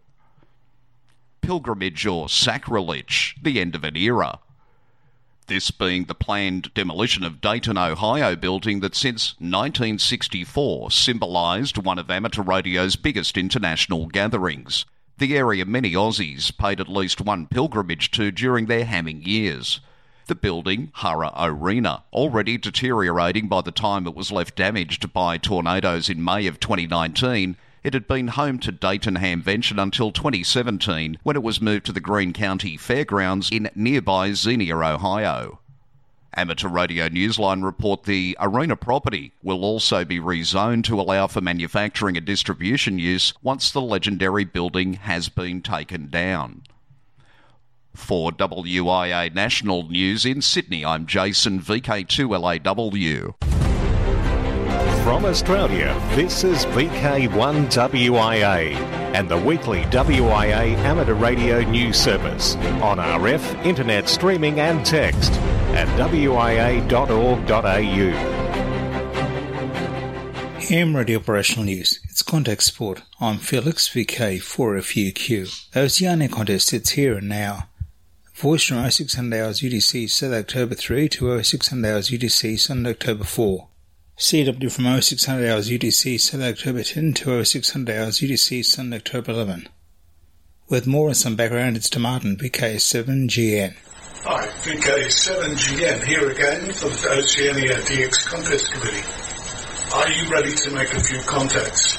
Pilgrimage 1.41 2.05
or 2.05 2.29
sacrilege, 2.29 3.35
the 3.41 3.59
end 3.59 3.73
of 3.73 3.83
an 3.83 3.97
era. 3.97 4.39
This 5.47 5.69
being 5.69 6.05
the 6.05 6.15
planned 6.15 6.73
demolition 6.73 7.23
of 7.23 7.39
Dayton, 7.39 7.77
Ohio 7.77 8.35
building 8.35 8.79
that 8.79 8.95
since 8.95 9.35
1964 9.37 10.89
symbolised 10.89 11.77
one 11.77 11.99
of 11.99 12.09
amateur 12.09 12.41
radio's 12.41 12.95
biggest 12.95 13.37
international 13.37 14.07
gatherings. 14.07 14.85
The 15.19 15.37
area 15.37 15.63
many 15.63 15.93
Aussies 15.93 16.49
paid 16.57 16.79
at 16.79 16.89
least 16.89 17.21
one 17.21 17.45
pilgrimage 17.45 18.09
to 18.11 18.31
during 18.31 18.65
their 18.65 18.85
hamming 18.85 19.23
years. 19.23 19.81
The 20.25 20.33
building, 20.33 20.91
Hara 20.95 21.31
Arena, 21.37 22.05
already 22.11 22.57
deteriorating 22.57 23.47
by 23.47 23.61
the 23.61 23.71
time 23.71 24.07
it 24.07 24.15
was 24.15 24.31
left 24.31 24.55
damaged 24.55 25.13
by 25.13 25.37
tornadoes 25.37 26.09
in 26.09 26.23
May 26.23 26.47
of 26.47 26.59
2019, 26.59 27.55
it 27.85 27.93
had 27.93 28.07
been 28.07 28.29
home 28.29 28.57
to 28.57 28.71
Dayton 28.71 29.17
Hamvention 29.17 29.79
until 29.79 30.11
2017 30.11 31.19
when 31.21 31.35
it 31.35 31.43
was 31.43 31.61
moved 31.61 31.85
to 31.85 31.91
the 31.91 31.99
Greene 31.99 32.33
County 32.33 32.77
Fairgrounds 32.77 33.51
in 33.51 33.69
nearby 33.75 34.33
Xenia, 34.33 34.75
Ohio. 34.75 35.59
Amateur 36.35 36.67
Radio 36.67 37.07
Newsline 37.09 37.63
report 37.63 38.05
the 38.05 38.35
arena 38.39 38.75
property 38.75 39.33
will 39.43 39.63
also 39.63 40.03
be 40.03 40.19
rezoned 40.19 40.83
to 40.85 40.99
allow 40.99 41.27
for 41.27 41.41
manufacturing 41.41 42.17
and 42.17 42.25
distribution 42.25 42.97
use 42.97 43.35
once 43.43 43.69
the 43.69 43.81
legendary 43.81 44.45
building 44.45 44.93
has 44.93 45.29
been 45.29 45.61
taken 45.61 46.09
down. 46.09 46.63
For 47.93 48.31
WIA 48.31 49.31
National 49.35 49.87
News 49.87 50.25
in 50.25 50.41
Sydney, 50.41 50.83
I'm 50.83 51.05
Jason 51.05 51.59
VK2LAW. 51.59 53.54
From 55.05 55.21
Australia, 55.25 55.93
this 56.15 56.43
is 56.43 56.65
VK1WIA 56.65 58.73
and 59.13 59.29
the 59.29 59.37
weekly 59.37 59.83
WIA 59.83 60.75
amateur 60.77 61.13
radio 61.13 61.61
news 61.61 61.99
service 61.99 62.55
on 62.81 62.97
RF, 62.97 63.63
internet 63.63 64.09
streaming 64.09 64.59
and 64.59 64.83
text 64.83 65.31
at 65.75 65.87
wia.org.au. 65.89 66.87
Ham 70.69 70.95
Radio 70.95 71.19
Operational 71.19 71.65
News. 71.65 71.99
It's 72.09 72.23
Contact 72.23 72.63
Sport. 72.63 73.03
I'm 73.21 73.37
Felix 73.37 73.87
VK4FUQ. 73.87 75.75
Oceania 75.75 76.29
contest 76.29 76.65
sits 76.65 76.89
here 76.89 77.19
and 77.19 77.29
now. 77.29 77.69
Voice 78.33 78.63
from 78.63 78.89
0600 78.89 79.39
hours 79.39 79.59
UTC 79.59 80.09
Saturday 80.09 80.39
October 80.39 80.73
3 80.73 81.07
to 81.09 81.43
0600 81.43 81.87
hours 81.87 82.09
UTC 82.09 82.59
Sunday 82.59 82.89
October 82.89 83.23
4. 83.23 83.67
CW 84.17 84.71
from 84.71 84.85
0600 85.01 85.49
hours 85.49 85.69
UTC 85.69 86.17
Saturday 86.21 86.51
October 86.51 86.83
10 86.83 87.13
to 87.15 87.43
0600 87.43 87.97
hours 87.97 88.19
UTC 88.19 88.63
Sunday 88.63 88.95
October 88.95 89.33
11. 89.33 89.67
With 90.69 90.87
more 90.87 91.09
and 91.09 91.17
some 91.17 91.35
background, 91.35 91.75
it's 91.75 91.89
to 91.89 91.99
Martin, 91.99 92.37
VK7GN. 92.37 93.75
Hi, 94.23 94.47
VK7GN 94.63 96.05
here 96.05 96.29
again 96.31 96.71
for 96.71 96.87
the 96.87 97.09
Oceania 97.11 97.75
DX 97.75 98.25
Contest 98.25 98.71
Committee. 98.71 99.03
Are 99.93 100.09
you 100.09 100.29
ready 100.31 100.55
to 100.55 100.71
make 100.71 100.93
a 100.93 101.03
few 101.03 101.19
contacts? 101.27 101.97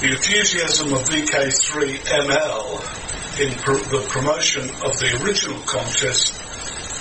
The 0.00 0.10
enthusiasm 0.12 0.92
of 0.92 1.08
VK3ML 1.08 3.40
in 3.40 3.54
pr- 3.54 3.88
the 3.88 4.04
promotion 4.10 4.68
of 4.84 4.98
the 4.98 5.18
original 5.24 5.58
contest 5.60 6.34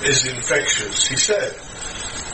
is 0.07 0.25
infectious. 0.25 1.05
He 1.07 1.17
said, 1.17 1.59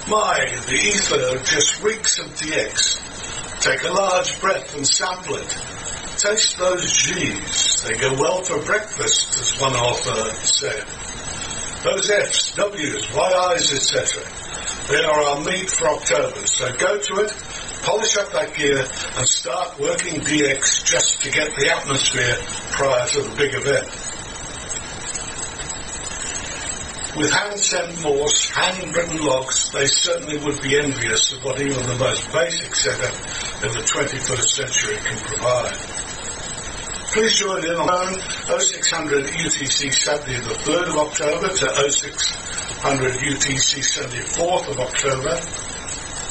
My, 0.07 0.45
the 0.67 0.75
ether 0.75 1.43
just 1.43 1.81
reeks 1.81 2.19
of 2.19 2.27
DX. 2.35 3.59
Take 3.59 3.83
a 3.85 3.89
large 3.91 4.39
breath 4.39 4.75
and 4.75 4.85
sample 4.85 5.37
it. 5.37 5.49
Taste 6.19 6.59
those 6.59 6.91
G's. 6.93 7.81
They 7.81 7.97
go 7.97 8.13
well 8.13 8.43
for 8.43 8.61
breakfast, 8.63 9.39
as 9.39 9.59
one 9.59 9.73
author 9.73 10.29
said. 10.45 10.85
Those 11.83 12.11
F's, 12.11 12.51
W's, 12.55 13.09
YI's, 13.09 13.73
etc. 13.73 14.21
They 14.89 15.03
are 15.03 15.23
our 15.23 15.41
meat 15.43 15.71
for 15.71 15.87
October, 15.87 16.45
so 16.45 16.71
go 16.77 16.99
to 16.99 17.25
it, 17.25 17.33
polish 17.81 18.15
up 18.17 18.31
that 18.33 18.53
gear, 18.55 18.85
and 19.17 19.27
start 19.27 19.79
working 19.79 20.21
DX 20.21 20.85
just 20.85 21.19
to 21.23 21.31
get 21.31 21.49
the 21.55 21.71
atmosphere 21.75 22.37
prior 22.69 23.07
to 23.07 23.23
the 23.23 23.35
big 23.35 23.55
event. 23.55 23.89
With 27.15 27.31
hand-sent 27.31 28.01
Morse, 28.01 28.49
hand-written 28.49 29.23
logs, 29.25 29.71
they 29.71 29.85
certainly 29.85 30.37
would 30.43 30.61
be 30.61 30.77
envious 30.77 31.31
of 31.31 31.45
what 31.45 31.61
even 31.61 31.87
the 31.87 31.95
most 31.95 32.29
basic 32.33 32.75
setup 32.75 33.15
in 33.63 33.71
the 33.71 33.87
21st 33.87 34.43
century 34.43 34.97
can 34.97 35.17
provide. 35.23 35.77
Please 37.13 37.39
join 37.39 37.63
in 37.63 37.79
on 37.79 38.19
0600 38.59 39.27
UTC 39.27 39.93
Saturday 39.93 40.41
the 40.41 40.55
3rd 40.67 40.89
of 40.89 40.97
October 41.07 41.47
to 41.47 41.89
0600 41.89 43.13
UTC 43.13 43.81
Sunday 43.81 44.19
4th 44.19 44.67
of 44.67 44.79
October, 44.81 45.39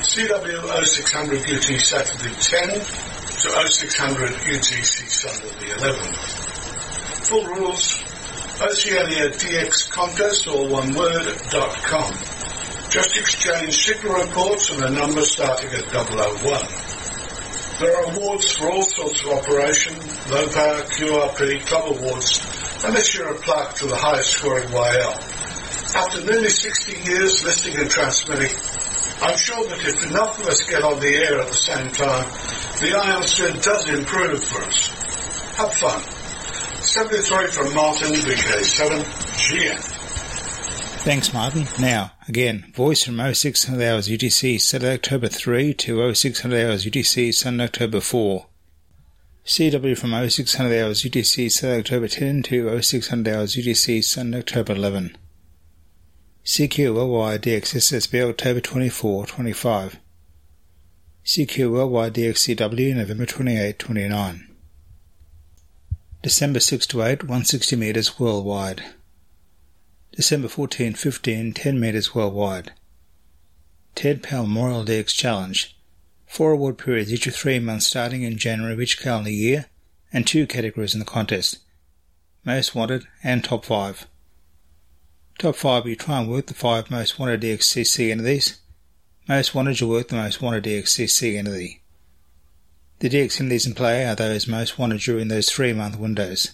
CW 0.05 0.85
0600 0.85 1.41
UTC 1.41 1.81
Saturday 1.81 2.35
10 2.39 2.69
to 2.69 3.69
0600 3.71 4.31
UTC 4.33 5.09
Sunday 5.09 5.49
the 5.61 5.81
11th. 5.81 7.25
Full 7.25 7.47
rules 7.47 8.05
Oceania 8.61 9.27
uh, 9.27 9.33
DX 9.33 9.91
Contest, 9.91 10.47
all 10.47 10.69
one 10.69 10.95
word, 10.95 11.27
dot 11.51 11.75
com. 11.83 12.13
Just 12.89 13.17
exchange 13.17 13.85
signal 13.85 14.15
reports 14.15 14.71
and 14.71 14.85
a 14.85 14.91
number 14.91 15.23
starting 15.23 15.71
at 15.71 15.91
001. 15.93 16.41
There 17.81 17.97
are 17.97 18.15
awards 18.15 18.53
for 18.53 18.71
all 18.71 18.83
sorts 18.83 19.25
of 19.25 19.33
operation, 19.33 19.95
low 20.31 20.47
power, 20.49 20.83
QRP, 20.87 21.67
club 21.67 21.99
awards, 21.99 22.39
this 22.93 23.15
year 23.17 23.27
a 23.33 23.35
plaque 23.41 23.75
to 23.77 23.87
the 23.87 23.97
highest 23.97 24.31
scoring 24.31 24.69
YL. 24.69 25.97
After 25.97 26.25
nearly 26.25 26.49
60 26.49 27.11
years 27.11 27.43
listening 27.43 27.79
and 27.79 27.91
transmitting, 27.91 28.55
I'm 29.21 29.37
sure 29.37 29.67
that 29.69 29.81
if 29.81 30.11
enough 30.11 30.39
of 30.39 30.47
us 30.47 30.63
get 30.63 30.85
on 30.85 31.01
the 31.01 31.09
air 31.09 31.41
at 31.41 31.49
the 31.49 31.55
same 31.55 31.91
time, 31.91 32.31
the 32.79 32.97
ionosphere 32.97 33.53
does 33.61 33.89
improve 33.89 34.45
for 34.45 34.63
us. 34.63 34.89
Have 35.57 35.75
fun. 35.75 36.24
73 36.95 37.49
from 37.49 37.75
Martin, 37.75 38.13
VK7, 38.13 39.03
GN. 39.03 39.81
Thanks, 41.03 41.35
Martin. 41.35 41.67
Now, 41.81 42.13
again, 42.29 42.71
voice 42.73 43.03
from 43.03 43.17
0600 43.17 43.85
hours 43.85 44.07
UTC 44.09 44.61
Saturday 44.61 44.95
October 44.95 45.27
3 45.27 45.75
to 45.75 46.15
0600 46.15 46.65
hours 46.65 46.85
UTC 46.85 47.35
Sunday 47.35 47.65
October 47.65 47.99
4. 47.99 48.47
CW 49.45 49.99
from 49.99 50.11
0600 50.31 50.85
hours 50.85 51.03
UTC 51.03 51.51
Saturday 51.51 51.81
October 51.81 52.07
10 52.07 52.45
to 52.45 52.81
0600 52.81 53.35
hours 53.35 53.57
UTC 53.57 54.05
Sunday 54.05 54.39
October 54.39 54.75
11. 54.75 55.19
CQ 56.45 56.95
LY 56.95 57.39
DXSSB 57.39 58.31
October 58.31 58.61
24 58.61 59.27
25. 59.27 59.99
CQ 61.25 61.73
Worldwide 61.73 62.15
DXCW 62.15 62.95
November 62.95 63.27
28 63.27 63.81
29. 63.81 64.54
December 66.25 66.59
6 66.59 66.87
to 66.87 67.03
8, 67.03 67.25
160 67.25 67.77
metres 67.77 68.19
worldwide. 68.19 68.83
December 70.13 70.49
14 70.49 70.95
15, 70.95 71.53
10 71.53 71.79
metres 71.79 72.15
worldwide. 72.15 72.73
Ted 73.95 74.23
Powell 74.23 74.47
Memorial 74.47 74.87
DX 74.87 75.09
Challenge. 75.09 75.77
Four 76.25 76.53
award 76.53 76.79
periods, 76.79 77.13
each 77.13 77.27
of 77.27 77.35
three 77.35 77.59
months 77.59 77.87
starting 77.87 78.23
in 78.23 78.39
January 78.39 78.73
of 78.73 78.81
each 78.81 78.99
calendar 78.99 79.29
year, 79.29 79.67
and 80.15 80.27
two 80.27 80.47
categories 80.47 80.95
in 80.95 80.99
the 80.99 81.05
contest 81.05 81.59
Most 82.43 82.75
Wanted 82.75 83.07
and 83.23 83.45
Top 83.45 83.67
5. 83.67 84.07
Top 85.39 85.57
5 85.57 85.87
you 85.87 85.95
try 85.95 86.21
and 86.21 86.31
work 86.31 86.47
the 86.47 86.55
five 86.55 86.91
most 86.91 87.19
wanted 87.19 87.43
DXCC 87.43 88.11
entities. 88.11 88.63
Most 89.29 89.55
wanted 89.55 89.79
you 89.79 89.89
work 89.89 90.09
the 90.09 90.17
most 90.17 90.41
wanted 90.41 90.65
DXCC 90.65 91.37
entity. 91.37 91.84
The 93.05 93.21
entities 93.21 93.67
in 93.67 93.75
play 93.75 94.07
are 94.07 94.15
those 94.15 94.49
most 94.49 94.79
wanted 94.79 95.03
during 95.03 95.29
those 95.29 95.51
three 95.51 95.75
month 95.75 95.99
windows. 95.99 96.53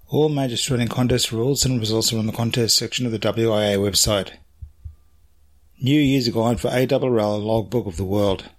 All 0.09 0.29
major 0.29 0.53
Australian 0.53 0.89
contest 0.89 1.31
rules 1.31 1.65
and 1.65 1.79
results 1.79 2.13
are 2.13 2.19
on 2.19 2.27
the 2.27 2.31
contest 2.31 2.77
section 2.77 3.07
of 3.07 3.11
the 3.11 3.17
WIA 3.17 3.79
website. 3.79 4.33
New 5.81 5.99
User 5.99 6.31
Guide 6.31 6.59
for 6.59 6.69
ARRL 6.69 7.43
Logbook 7.43 7.87
of 7.87 7.97
the 7.97 8.05
World. 8.05 8.51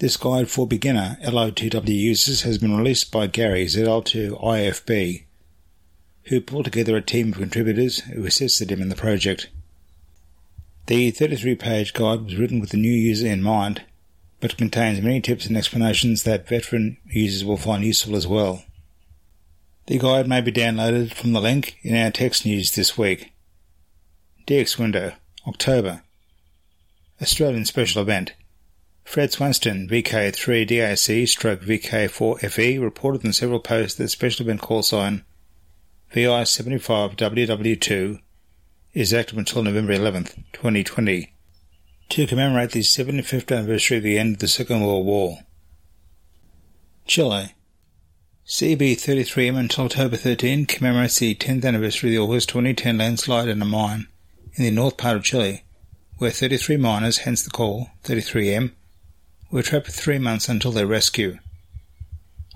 This 0.00 0.16
guide 0.16 0.50
for 0.50 0.66
beginner 0.66 1.18
LOTW 1.22 1.86
users 1.86 2.42
has 2.42 2.58
been 2.58 2.76
released 2.76 3.12
by 3.12 3.28
Gary 3.28 3.66
ZL2IFB 3.66 5.26
who 6.30 6.40
pulled 6.40 6.64
together 6.64 6.96
a 6.96 7.02
team 7.02 7.32
of 7.32 7.38
contributors 7.38 8.02
who 8.02 8.24
assisted 8.24 8.70
him 8.70 8.80
in 8.80 8.88
the 8.88 8.94
project. 8.94 9.50
The 10.86 11.10
33 11.10 11.56
page 11.56 11.92
guide 11.92 12.22
was 12.22 12.36
written 12.36 12.60
with 12.60 12.70
the 12.70 12.76
new 12.76 12.92
user 12.92 13.26
in 13.26 13.42
mind, 13.42 13.82
but 14.38 14.56
contains 14.56 15.02
many 15.02 15.20
tips 15.20 15.46
and 15.46 15.56
explanations 15.56 16.22
that 16.22 16.48
veteran 16.48 16.98
users 17.04 17.44
will 17.44 17.56
find 17.56 17.84
useful 17.84 18.14
as 18.14 18.28
well. 18.28 18.62
The 19.86 19.98
guide 19.98 20.28
may 20.28 20.40
be 20.40 20.52
downloaded 20.52 21.12
from 21.14 21.32
the 21.32 21.40
link 21.40 21.78
in 21.82 21.96
our 21.96 22.12
text 22.12 22.46
news 22.46 22.76
this 22.76 22.96
week. 22.96 23.32
DX 24.46 24.78
Window, 24.78 25.14
October. 25.48 26.04
Australian 27.20 27.64
Special 27.64 28.02
Event. 28.02 28.34
Fred 29.02 29.32
Swanston, 29.32 29.88
VK3DAC 29.88 31.26
stroke 31.26 31.62
VK4FE, 31.62 32.80
reported 32.80 33.24
in 33.24 33.32
several 33.32 33.58
posts 33.58 33.98
that 33.98 34.10
special 34.10 34.46
event 34.46 34.60
call 34.60 34.84
sign 34.84 35.24
VI-75WW2 36.12 38.18
is 38.94 39.14
active 39.14 39.38
until 39.38 39.62
November 39.62 39.94
11th, 39.94 40.34
2020, 40.52 41.32
to 42.08 42.26
commemorate 42.26 42.72
the 42.72 42.80
75th 42.80 43.56
anniversary 43.56 43.98
of 43.98 44.02
the 44.02 44.18
end 44.18 44.34
of 44.34 44.40
the 44.40 44.48
Second 44.48 44.80
World 44.80 45.06
War. 45.06 45.38
Chile. 47.06 47.54
CB33M 48.44 49.56
until 49.56 49.84
October 49.84 50.16
13 50.16 50.66
commemorates 50.66 51.20
the 51.20 51.36
10th 51.36 51.64
anniversary 51.64 52.10
of 52.10 52.14
the 52.14 52.18
August 52.18 52.48
2010 52.48 52.98
landslide 52.98 53.46
in 53.46 53.62
a 53.62 53.64
mine 53.64 54.08
in 54.54 54.64
the 54.64 54.72
north 54.72 54.96
part 54.96 55.16
of 55.16 55.22
Chile, 55.22 55.62
where 56.18 56.32
33 56.32 56.76
miners, 56.76 57.18
hence 57.18 57.44
the 57.44 57.50
call 57.50 57.90
33M, 58.02 58.72
were 59.52 59.62
trapped 59.62 59.86
for 59.86 59.92
three 59.92 60.18
months 60.18 60.48
until 60.48 60.72
their 60.72 60.88
rescue. 60.88 61.38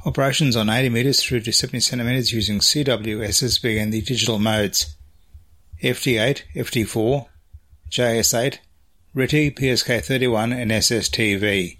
Operations 0.06 0.54
on 0.54 0.68
80 0.68 0.90
metres 0.90 1.23
through 1.23 1.40
to 1.40 1.52
70 1.52 1.80
centimetres 1.80 2.30
using 2.30 2.58
CW, 2.58 3.26
SSB 3.26 3.80
and 3.82 3.90
the 3.90 4.02
digital 4.02 4.38
modes 4.38 4.96
FT8, 5.82 6.42
FT4, 6.54 7.26
JS8, 7.90 8.58
RTTY, 9.16 9.58
PSK31 9.58 10.54
and 10.54 10.70
SSTV. 10.70 11.78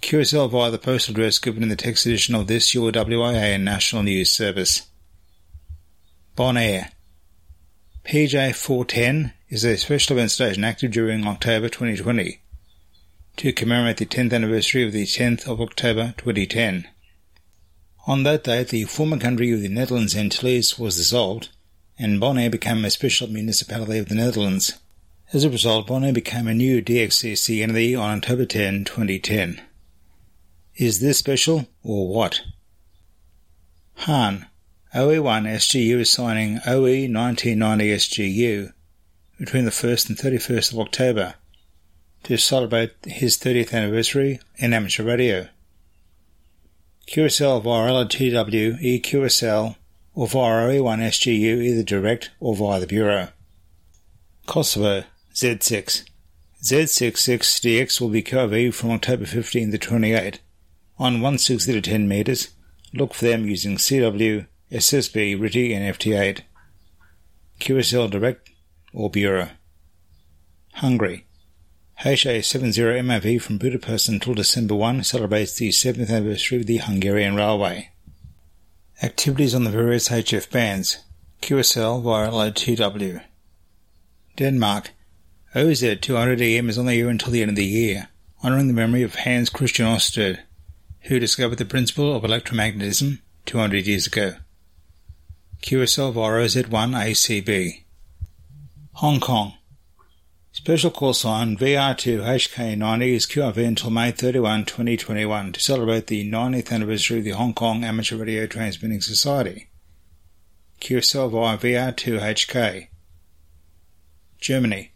QSL 0.00 0.50
via 0.50 0.70
the 0.70 0.78
postal 0.78 1.12
address 1.12 1.38
given 1.38 1.62
in 1.62 1.68
the 1.68 1.76
text 1.76 2.06
edition 2.06 2.34
of 2.34 2.46
this 2.46 2.74
your 2.74 2.90
WIA 2.90 3.60
National 3.60 4.02
News 4.02 4.30
Service. 4.32 4.88
Bonaire. 6.38 6.90
PJ410 8.06 9.34
is 9.50 9.64
a 9.64 9.76
special 9.76 10.16
event 10.16 10.30
station 10.30 10.64
active 10.64 10.92
during 10.92 11.26
October 11.26 11.68
2020 11.68 12.40
to 13.36 13.52
commemorate 13.52 13.98
the 13.98 14.06
10th 14.06 14.32
anniversary 14.32 14.82
of 14.82 14.92
the 14.92 15.04
10th 15.04 15.46
of 15.46 15.60
October 15.60 16.14
2010. 16.16 16.88
On 18.06 18.22
that 18.22 18.44
date, 18.44 18.68
the 18.68 18.84
former 18.84 19.18
country 19.18 19.52
of 19.52 19.60
the 19.60 19.68
Netherlands 19.68 20.16
Antilles 20.16 20.78
was 20.78 20.96
dissolved, 20.96 21.50
and 21.98 22.20
Bonaire 22.20 22.50
became 22.50 22.84
a 22.84 22.90
special 22.90 23.28
municipality 23.28 23.98
of 23.98 24.08
the 24.08 24.14
Netherlands. 24.14 24.74
As 25.32 25.44
a 25.44 25.50
result, 25.50 25.88
Bonaire 25.88 26.14
became 26.14 26.48
a 26.48 26.54
new 26.54 26.80
DXCC 26.80 27.62
entity 27.62 27.94
on 27.94 28.18
October 28.18 28.46
10, 28.46 28.84
2010. 28.84 29.60
Is 30.76 31.00
this 31.00 31.18
special, 31.18 31.66
or 31.82 32.08
what? 32.08 32.40
Han, 34.00 34.46
OE1 34.94 35.46
SGU 35.46 35.98
is 35.98 36.08
signing 36.08 36.60
OE 36.66 37.08
1990 37.08 37.96
SGU 37.96 38.72
between 39.38 39.66
the 39.66 39.70
1st 39.70 40.08
and 40.08 40.16
31st 40.16 40.72
of 40.72 40.78
October 40.78 41.34
to 42.26 42.36
celebrate 42.36 42.90
his 43.04 43.36
30th 43.36 43.72
anniversary 43.72 44.40
in 44.56 44.72
amateur 44.72 45.04
radio. 45.04 45.46
QSL 47.06 47.62
via 47.62 47.92
LTW, 47.92 48.82
EQSL, 48.82 49.76
or 50.12 50.26
via 50.26 50.66
OE1 50.66 50.98
SGU 51.06 51.62
either 51.62 51.84
direct 51.84 52.32
or 52.40 52.56
via 52.56 52.80
the 52.80 52.86
Bureau. 52.88 53.28
Kosovo, 54.46 55.04
Z6. 55.34 56.02
Z66DX 56.64 58.00
will 58.00 58.08
be 58.08 58.24
QRV 58.24 58.74
from 58.74 58.90
October 58.90 59.24
15 59.24 59.70
to 59.70 59.78
28 59.78 60.40
on 60.98 61.14
160 61.20 61.72
to 61.74 61.80
10 61.80 62.08
metres. 62.08 62.48
Look 62.92 63.14
for 63.14 63.26
them 63.26 63.46
using 63.46 63.76
CW, 63.76 64.48
SSB, 64.72 65.38
RTTY, 65.38 65.76
and 65.76 65.94
FT8. 65.96 66.40
QSL 67.60 68.10
Direct 68.10 68.50
or 68.92 69.10
Bureau. 69.10 69.50
Hungary. 70.72 71.25
HA70MAV 72.04 73.40
from 73.40 73.56
Budapest 73.56 74.08
until 74.08 74.34
December 74.34 74.74
1 74.74 75.02
celebrates 75.02 75.54
the 75.54 75.70
7th 75.70 76.10
anniversary 76.10 76.58
of 76.58 76.66
the 76.66 76.76
Hungarian 76.76 77.34
Railway. 77.34 77.90
Activities 79.02 79.54
on 79.54 79.64
the 79.64 79.70
various 79.70 80.10
HF 80.10 80.50
bands. 80.50 80.98
QSL 81.40 82.02
via 82.02 82.30
LOTW. 82.30 83.22
Denmark. 84.36 84.90
OZ200EM 85.54 86.68
is 86.68 86.76
on 86.76 86.84
the 86.84 87.00
air 87.00 87.08
until 87.08 87.32
the 87.32 87.40
end 87.40 87.50
of 87.52 87.56
the 87.56 87.64
year, 87.64 88.08
honouring 88.44 88.68
the 88.68 88.74
memory 88.74 89.02
of 89.02 89.14
Hans 89.14 89.48
Christian 89.48 89.86
Ørsted, 89.86 90.40
who 91.02 91.18
discovered 91.18 91.56
the 91.56 91.64
principle 91.64 92.14
of 92.14 92.24
electromagnetism 92.24 93.20
200 93.46 93.86
years 93.86 94.06
ago. 94.06 94.34
QSL 95.62 96.12
via 96.12 96.44
OZ1 96.44 96.66
ACB. 96.68 97.84
Hong 98.92 99.18
Kong. 99.18 99.54
Special 100.56 100.90
call 100.90 101.12
sign 101.12 101.58
VR2HK90 101.58 103.08
is 103.12 103.26
QRV 103.26 103.58
until 103.58 103.90
May 103.90 104.10
31, 104.10 104.64
2021 104.64 105.52
to 105.52 105.60
celebrate 105.60 106.06
the 106.06 106.28
90th 106.28 106.72
anniversary 106.72 107.18
of 107.18 107.24
the 107.24 107.32
Hong 107.32 107.52
Kong 107.52 107.84
Amateur 107.84 108.16
Radio 108.16 108.46
Transmitting 108.46 109.02
Society. 109.02 109.68
QSL 110.80 111.30
via 111.30 111.58
VR2HK. 111.58 112.88
Germany. 114.40 114.92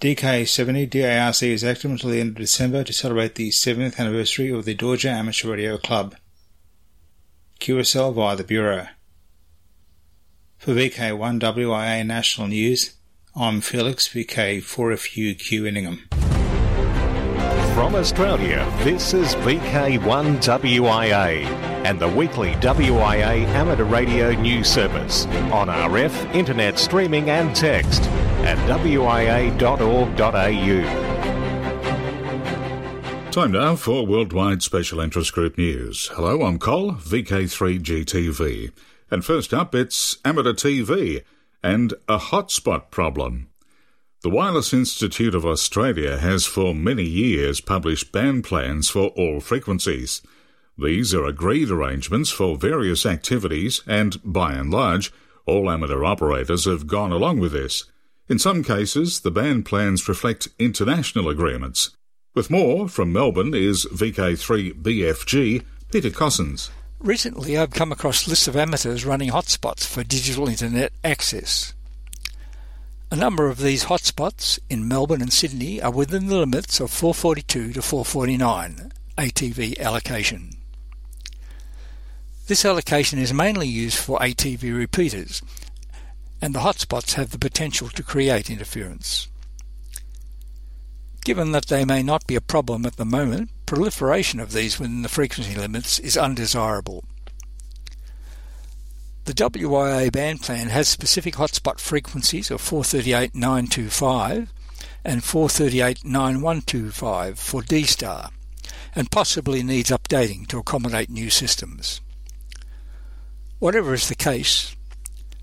DK70 0.00 0.88
DARC 0.88 1.42
is 1.42 1.62
active 1.62 1.90
until 1.90 2.08
the 2.08 2.20
end 2.20 2.30
of 2.30 2.36
December 2.36 2.82
to 2.84 2.92
celebrate 2.94 3.34
the 3.34 3.50
7th 3.50 4.00
anniversary 4.00 4.50
of 4.50 4.64
the 4.64 4.74
Deutsche 4.74 5.04
Amateur 5.04 5.50
Radio 5.50 5.76
Club. 5.76 6.16
QSL 7.60 8.14
via 8.14 8.34
the 8.34 8.44
Bureau. 8.44 8.86
For 10.56 10.72
VK1WIA 10.72 12.06
National 12.06 12.48
News, 12.48 12.97
I'm 13.40 13.60
Felix 13.60 14.08
VK4FUQ 14.08 15.68
Inningham. 15.68 16.08
From 17.72 17.94
Australia, 17.94 18.68
this 18.78 19.14
is 19.14 19.36
VK1WIA 19.36 21.44
and 21.84 22.00
the 22.00 22.08
weekly 22.08 22.54
WIA 22.54 23.46
amateur 23.46 23.84
radio 23.84 24.32
news 24.32 24.68
service 24.68 25.26
on 25.52 25.68
RF, 25.68 26.34
internet 26.34 26.80
streaming 26.80 27.30
and 27.30 27.54
text 27.54 28.02
at 28.42 28.58
wia.org.au. 28.68 29.60
Time 33.30 33.52
now 33.52 33.76
for 33.76 34.04
Worldwide 34.04 34.64
Special 34.64 34.98
Interest 34.98 35.32
Group 35.32 35.56
News. 35.56 36.08
Hello, 36.14 36.42
I'm 36.42 36.58
Col, 36.58 36.94
VK3GTV. 36.94 38.72
And 39.12 39.24
first 39.24 39.54
up, 39.54 39.76
it's 39.76 40.16
Amateur 40.24 40.54
TV 40.54 41.22
and 41.68 41.92
a 42.08 42.16
hotspot 42.16 42.90
problem. 42.90 43.48
The 44.22 44.30
Wireless 44.30 44.72
Institute 44.72 45.34
of 45.34 45.44
Australia 45.44 46.16
has 46.16 46.46
for 46.46 46.74
many 46.74 47.04
years 47.04 47.60
published 47.60 48.10
band 48.10 48.44
plans 48.44 48.88
for 48.88 49.08
all 49.08 49.40
frequencies. 49.40 50.22
These 50.78 51.12
are 51.12 51.26
agreed 51.26 51.70
arrangements 51.70 52.30
for 52.30 52.56
various 52.56 53.04
activities, 53.04 53.82
and 53.86 54.18
by 54.24 54.54
and 54.54 54.70
large, 54.70 55.12
all 55.44 55.70
amateur 55.70 56.04
operators 56.04 56.64
have 56.64 56.86
gone 56.86 57.12
along 57.12 57.38
with 57.38 57.52
this. 57.52 57.84
In 58.30 58.38
some 58.38 58.64
cases, 58.64 59.20
the 59.20 59.30
band 59.30 59.66
plans 59.66 60.08
reflect 60.08 60.48
international 60.58 61.28
agreements. 61.28 61.90
With 62.34 62.50
more, 62.50 62.88
from 62.88 63.12
Melbourne 63.12 63.52
is 63.52 63.84
VK3BFG, 63.84 65.64
Peter 65.92 66.10
Cossins. 66.10 66.70
Recently, 67.00 67.56
I've 67.56 67.70
come 67.70 67.92
across 67.92 68.26
lists 68.26 68.48
of 68.48 68.56
amateurs 68.56 69.04
running 69.04 69.30
hotspots 69.30 69.86
for 69.86 70.02
digital 70.02 70.48
internet 70.48 70.92
access. 71.04 71.72
A 73.12 73.16
number 73.16 73.48
of 73.48 73.58
these 73.58 73.84
hotspots 73.84 74.58
in 74.68 74.88
Melbourne 74.88 75.22
and 75.22 75.32
Sydney 75.32 75.80
are 75.80 75.92
within 75.92 76.26
the 76.26 76.36
limits 76.36 76.80
of 76.80 76.90
442 76.90 77.74
to 77.74 77.82
449 77.82 78.90
ATV 79.16 79.78
allocation. 79.78 80.50
This 82.48 82.64
allocation 82.64 83.20
is 83.20 83.32
mainly 83.32 83.68
used 83.68 83.98
for 83.98 84.18
ATV 84.18 84.76
repeaters, 84.76 85.40
and 86.42 86.52
the 86.52 86.60
hotspots 86.60 87.14
have 87.14 87.30
the 87.30 87.38
potential 87.38 87.88
to 87.90 88.02
create 88.02 88.50
interference. 88.50 89.28
Given 91.24 91.52
that 91.52 91.66
they 91.66 91.84
may 91.84 92.02
not 92.02 92.26
be 92.26 92.34
a 92.34 92.40
problem 92.40 92.84
at 92.84 92.96
the 92.96 93.04
moment, 93.04 93.50
proliferation 93.68 94.40
of 94.40 94.52
these 94.52 94.78
within 94.78 95.02
the 95.02 95.10
frequency 95.10 95.54
limits 95.54 95.98
is 95.98 96.16
undesirable. 96.16 97.04
The 99.26 99.34
WIA 99.34 100.10
band 100.10 100.40
plan 100.40 100.68
has 100.68 100.88
specific 100.88 101.34
hotspot 101.34 101.78
frequencies 101.78 102.50
of 102.50 102.62
438.925 102.62 104.48
and 105.04 105.20
438.9125 105.20 107.36
for 107.36 107.60
D-Star, 107.60 108.30
and 108.94 109.10
possibly 109.10 109.62
needs 109.62 109.90
updating 109.90 110.46
to 110.46 110.58
accommodate 110.58 111.10
new 111.10 111.28
systems. 111.28 112.00
Whatever 113.58 113.92
is 113.92 114.08
the 114.08 114.14
case, 114.14 114.74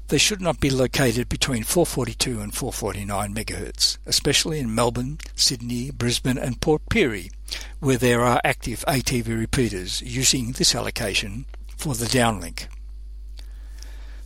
they 0.08 0.18
should 0.18 0.42
not 0.42 0.60
be 0.60 0.70
located 0.70 1.28
between 1.30 1.64
442 1.64 2.40
and 2.40 2.54
449 2.54 3.34
MHz, 3.34 3.98
especially 4.06 4.60
in 4.60 4.74
Melbourne, 4.74 5.18
Sydney, 5.36 5.92
Brisbane 5.92 6.38
and 6.38 6.62
Port 6.62 6.84
Pirie, 6.90 7.32
where 7.80 7.98
there 7.98 8.22
are 8.22 8.42
active 8.44 8.84
ATV 8.88 9.28
repeaters 9.28 10.02
using 10.02 10.52
this 10.52 10.76
allocation 10.76 11.46
for 11.76 11.96
the 11.96 12.06
downlink. 12.06 12.68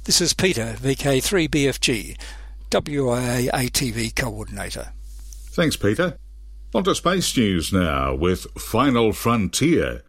This 0.03 0.21
is 0.21 0.33
Peter, 0.33 0.75
VK3BFG, 0.79 2.17
WIA 2.71 3.49
ATV 3.49 4.15
Coordinator. 4.15 4.89
Thanks, 5.51 5.75
Peter. 5.75 6.17
On 6.73 6.83
to 6.83 6.93
space 6.93 7.35
news 7.35 7.73
now 7.73 8.13
with 8.13 8.43
Final 8.57 9.11
Frontier. 9.13 10.03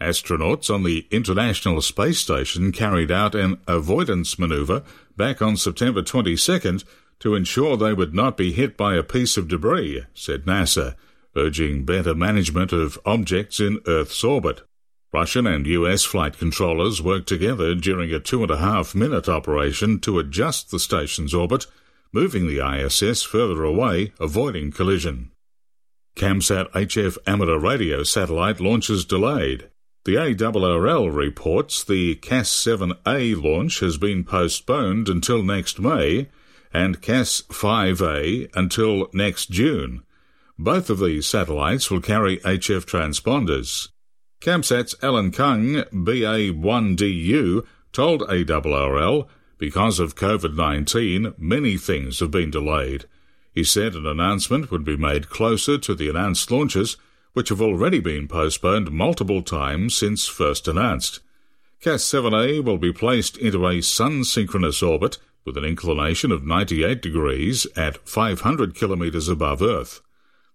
Astronauts 0.00 0.72
on 0.72 0.82
the 0.82 1.06
International 1.10 1.80
Space 1.80 2.18
Station 2.18 2.72
carried 2.72 3.10
out 3.10 3.34
an 3.34 3.58
avoidance 3.66 4.38
maneuver 4.38 4.82
back 5.16 5.40
on 5.40 5.56
September 5.56 6.02
22nd 6.02 6.84
to 7.20 7.34
ensure 7.34 7.76
they 7.76 7.92
would 7.92 8.14
not 8.14 8.36
be 8.36 8.52
hit 8.52 8.76
by 8.76 8.94
a 8.96 9.02
piece 9.02 9.36
of 9.36 9.48
debris, 9.48 10.04
said 10.14 10.44
NASA, 10.44 10.94
urging 11.36 11.84
better 11.84 12.14
management 12.14 12.72
of 12.72 12.98
objects 13.04 13.60
in 13.60 13.80
Earth's 13.86 14.22
orbit. 14.22 14.62
Russian 15.12 15.46
and 15.46 15.66
US 15.66 16.02
flight 16.04 16.38
controllers 16.38 17.00
worked 17.00 17.28
together 17.28 17.74
during 17.74 18.12
a 18.12 18.18
two 18.18 18.42
and 18.42 18.50
a 18.50 18.56
half 18.56 18.94
minute 18.94 19.28
operation 19.28 20.00
to 20.00 20.18
adjust 20.18 20.70
the 20.70 20.80
station's 20.80 21.32
orbit, 21.32 21.66
moving 22.12 22.46
the 22.46 22.58
ISS 22.58 23.22
further 23.22 23.62
away, 23.62 24.12
avoiding 24.18 24.72
collision. 24.72 25.30
CAMSAT 26.16 26.70
HF 26.72 27.18
amateur 27.26 27.58
radio 27.58 28.02
satellite 28.02 28.60
launches 28.60 29.04
delayed. 29.04 29.68
The 30.04 30.16
ARRL 30.16 31.14
reports 31.14 31.82
the 31.82 32.16
CAS 32.16 32.50
7A 32.50 33.42
launch 33.42 33.80
has 33.80 33.96
been 33.96 34.22
postponed 34.22 35.08
until 35.08 35.42
next 35.42 35.80
May 35.80 36.28
and 36.74 37.00
CAS 37.00 37.42
5A 37.48 38.50
until 38.54 39.08
next 39.14 39.50
June. 39.50 40.02
Both 40.58 40.90
of 40.90 40.98
these 40.98 41.26
satellites 41.26 41.90
will 41.90 42.02
carry 42.02 42.36
HF 42.38 42.84
transponders. 42.84 43.88
CAMSAT's 44.42 44.94
Alan 45.02 45.32
Kung, 45.32 45.84
BA1DU, 45.90 47.64
told 47.92 48.20
ARRL 48.28 49.26
because 49.56 49.98
of 49.98 50.16
COVID 50.16 50.54
19, 50.54 51.32
many 51.38 51.78
things 51.78 52.20
have 52.20 52.30
been 52.30 52.50
delayed. 52.50 53.06
He 53.52 53.64
said 53.64 53.94
an 53.94 54.06
announcement 54.06 54.70
would 54.70 54.84
be 54.84 54.98
made 54.98 55.30
closer 55.30 55.78
to 55.78 55.94
the 55.94 56.10
announced 56.10 56.50
launches 56.50 56.98
which 57.34 57.50
have 57.50 57.60
already 57.60 58.00
been 58.00 58.26
postponed 58.26 58.90
multiple 58.90 59.42
times 59.42 59.94
since 59.94 60.26
first 60.26 60.66
announced. 60.66 61.20
CAS 61.80 62.02
7A 62.02 62.64
will 62.64 62.78
be 62.78 62.92
placed 62.92 63.36
into 63.36 63.68
a 63.68 63.82
sun 63.82 64.24
synchronous 64.24 64.82
orbit 64.82 65.18
with 65.44 65.58
an 65.58 65.64
inclination 65.64 66.32
of 66.32 66.46
98 66.46 67.02
degrees 67.02 67.66
at 67.76 68.08
500 68.08 68.74
kilometers 68.74 69.28
above 69.28 69.60
Earth. 69.60 70.00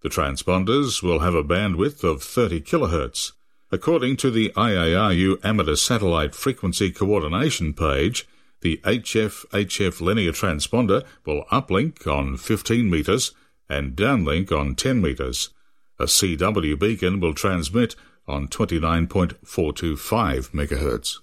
The 0.01 0.09
transponders 0.09 1.03
will 1.03 1.19
have 1.19 1.35
a 1.35 1.43
bandwidth 1.43 2.03
of 2.03 2.23
30 2.23 2.61
kilohertz. 2.61 3.33
According 3.71 4.17
to 4.17 4.31
the 4.31 4.49
IARU 4.55 5.37
Amateur 5.43 5.75
Satellite 5.75 6.33
Frequency 6.33 6.89
Coordination 6.89 7.73
page, 7.73 8.27
the 8.61 8.77
HF 8.77 9.45
HF 9.49 10.01
linear 10.01 10.31
transponder 10.31 11.05
will 11.25 11.45
uplink 11.51 12.07
on 12.07 12.37
15 12.37 12.89
meters 12.89 13.31
and 13.69 13.95
downlink 13.95 14.51
on 14.51 14.73
10 14.73 15.01
meters. 15.01 15.49
A 15.99 16.05
CW 16.05 16.79
beacon 16.79 17.19
will 17.19 17.33
transmit 17.33 17.97
on 18.27 18.47
29.425 18.47 20.51
MHz. 20.51 21.15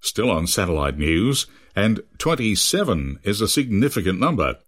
Still 0.00 0.30
on 0.30 0.46
satellite 0.46 0.98
news, 0.98 1.46
and 1.74 2.02
27 2.18 3.20
is 3.22 3.40
a 3.40 3.48
significant 3.48 4.20
number. 4.20 4.58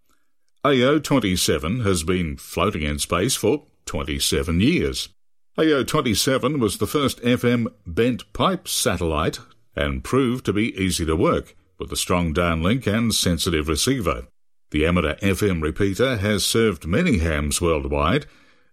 AO 0.64 0.98
27 0.98 1.80
has 1.80 2.04
been 2.04 2.38
floating 2.38 2.80
in 2.82 2.98
space 2.98 3.34
for 3.34 3.66
27 3.84 4.60
years. 4.60 5.10
AO 5.58 5.82
27 5.82 6.58
was 6.58 6.78
the 6.78 6.86
first 6.86 7.20
FM 7.20 7.66
bent 7.86 8.32
pipe 8.32 8.66
satellite 8.66 9.40
and 9.76 10.02
proved 10.02 10.46
to 10.46 10.54
be 10.54 10.74
easy 10.80 11.04
to 11.04 11.14
work 11.14 11.54
with 11.78 11.92
a 11.92 11.96
strong 11.96 12.32
downlink 12.32 12.86
and 12.86 13.14
sensitive 13.14 13.68
receiver. 13.68 14.26
The 14.70 14.86
amateur 14.86 15.16
FM 15.16 15.60
repeater 15.62 16.16
has 16.16 16.46
served 16.46 16.86
many 16.86 17.18
hams 17.18 17.60
worldwide 17.60 18.24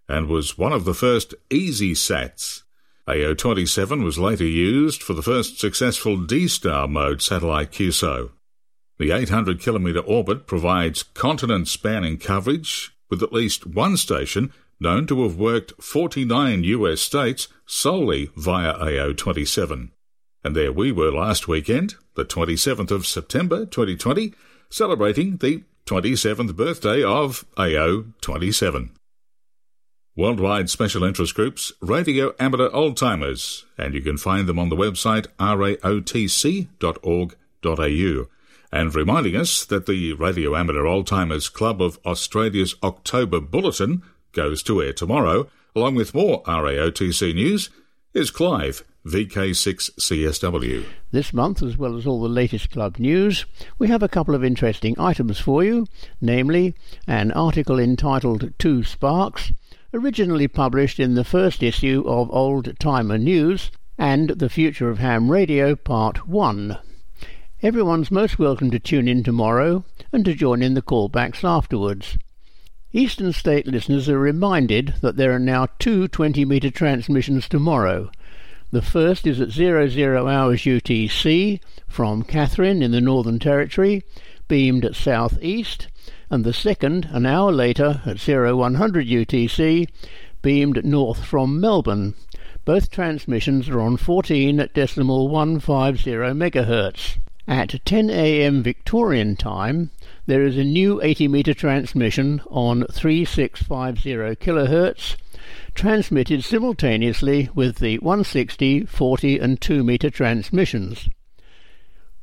and 0.08 0.28
was 0.28 0.58
one 0.58 0.72
of 0.72 0.84
the 0.84 0.94
first 0.94 1.34
easy 1.50 1.94
sats. 1.94 2.62
AO27 3.08 4.04
was 4.04 4.18
later 4.18 4.44
used 4.44 5.02
for 5.02 5.14
the 5.14 5.22
first 5.22 5.58
successful 5.58 6.16
D-Star 6.16 6.86
mode 6.86 7.20
satellite 7.20 7.72
QSO. 7.72 8.30
The 8.98 9.10
800 9.10 9.60
kilometre 9.60 10.00
orbit 10.00 10.46
provides 10.46 11.02
continent 11.02 11.66
spanning 11.66 12.18
coverage 12.18 12.94
with 13.10 13.22
at 13.22 13.32
least 13.32 13.66
one 13.66 13.96
station 13.96 14.52
known 14.78 15.06
to 15.06 15.22
have 15.22 15.36
worked 15.36 15.72
49 15.82 16.64
US 16.64 17.00
states 17.00 17.48
solely 17.66 18.30
via 18.36 18.74
AO27. 18.74 19.90
And 20.44 20.56
there 20.56 20.72
we 20.72 20.92
were 20.92 21.12
last 21.12 21.46
weekend, 21.46 21.94
the 22.14 22.24
27th 22.24 22.90
of 22.90 23.06
September 23.06 23.64
2020, 23.64 24.34
celebrating 24.70 25.36
the 25.36 25.62
27th 25.86 26.56
birthday 26.56 27.02
of 27.02 27.44
AO27. 27.56 28.90
Worldwide 30.14 30.68
Special 30.68 31.04
Interest 31.04 31.34
Groups, 31.34 31.72
Radio 31.80 32.34
Amateur 32.38 32.68
Old 32.70 32.98
Timers, 32.98 33.64
and 33.78 33.94
you 33.94 34.02
can 34.02 34.18
find 34.18 34.46
them 34.46 34.58
on 34.58 34.68
the 34.68 34.76
website 34.76 35.26
raotc.org.au. 35.40 36.68
And 38.70 38.94
reminding 38.94 39.36
us 39.36 39.64
that 39.64 39.86
the 39.86 40.12
Radio 40.12 40.54
Amateur 40.54 40.84
Old 40.84 41.06
Timers 41.06 41.48
Club 41.48 41.80
of 41.80 41.98
Australia's 42.04 42.74
October 42.82 43.40
Bulletin 43.40 44.02
goes 44.32 44.62
to 44.64 44.82
air 44.82 44.92
tomorrow, 44.92 45.48
along 45.74 45.94
with 45.94 46.14
more 46.14 46.42
RAOTC 46.42 47.34
news, 47.34 47.70
is 48.12 48.30
Clive, 48.30 48.84
VK6CSW. 49.06 50.84
This 51.10 51.32
month, 51.32 51.62
as 51.62 51.78
well 51.78 51.96
as 51.96 52.06
all 52.06 52.20
the 52.20 52.28
latest 52.28 52.70
club 52.70 52.98
news, 52.98 53.46
we 53.78 53.88
have 53.88 54.02
a 54.02 54.08
couple 54.08 54.34
of 54.34 54.44
interesting 54.44 54.94
items 55.00 55.38
for 55.38 55.64
you, 55.64 55.86
namely 56.20 56.74
an 57.06 57.32
article 57.32 57.78
entitled 57.78 58.52
Two 58.58 58.84
Sparks 58.84 59.52
originally 59.94 60.48
published 60.48 60.98
in 60.98 61.14
the 61.14 61.24
first 61.24 61.62
issue 61.62 62.02
of 62.06 62.30
Old 62.30 62.78
Timer 62.78 63.18
News 63.18 63.70
and 63.98 64.30
The 64.30 64.48
Future 64.48 64.88
of 64.88 65.00
Ham 65.00 65.30
Radio 65.30 65.76
Part 65.76 66.26
1. 66.26 66.78
Everyone's 67.62 68.10
most 68.10 68.38
welcome 68.38 68.70
to 68.70 68.78
tune 68.78 69.06
in 69.06 69.22
tomorrow 69.22 69.84
and 70.10 70.24
to 70.24 70.34
join 70.34 70.62
in 70.62 70.72
the 70.72 70.80
callbacks 70.80 71.44
afterwards. 71.44 72.16
Eastern 72.94 73.34
State 73.34 73.66
listeners 73.66 74.08
are 74.08 74.18
reminded 74.18 74.94
that 75.02 75.16
there 75.16 75.32
are 75.32 75.38
now 75.38 75.66
two 75.78 76.08
20 76.08 76.46
metre 76.46 76.70
transmissions 76.70 77.46
tomorrow. 77.46 78.10
The 78.70 78.82
first 78.82 79.26
is 79.26 79.42
at 79.42 79.50
00 79.50 80.26
hours 80.26 80.62
UTC 80.62 81.60
from 81.86 82.22
Katherine 82.22 82.82
in 82.82 82.92
the 82.92 83.00
Northern 83.02 83.38
Territory, 83.38 84.02
beamed 84.48 84.86
at 84.86 84.96
south 84.96 85.36
east, 85.42 85.88
and 86.32 86.44
the 86.44 86.52
second, 86.54 87.10
an 87.12 87.26
hour 87.26 87.52
later, 87.52 88.00
at 88.06 88.18
0100 88.18 89.06
UTC, 89.06 89.86
beamed 90.40 90.82
north 90.82 91.22
from 91.22 91.60
Melbourne, 91.60 92.14
Both 92.64 92.90
transmissions 92.90 93.68
are 93.68 93.82
on 93.82 93.98
14 93.98 94.66
decimal 94.72 95.28
150 95.28 96.10
megahertz. 96.10 97.18
At 97.46 97.84
10 97.84 98.08
a.m. 98.08 98.62
Victorian 98.62 99.36
time, 99.36 99.90
there 100.24 100.42
is 100.42 100.56
a 100.56 100.64
new 100.64 101.02
80 101.02 101.28
meter 101.28 101.52
transmission 101.52 102.40
on 102.48 102.86
3650 102.90 104.10
kilohertz 104.36 105.16
transmitted 105.74 106.42
simultaneously 106.42 107.50
with 107.54 107.76
the 107.76 107.98
160, 107.98 108.86
40 108.86 109.38
and 109.38 109.60
2 109.60 109.84
meter 109.84 110.08
transmissions. 110.08 111.10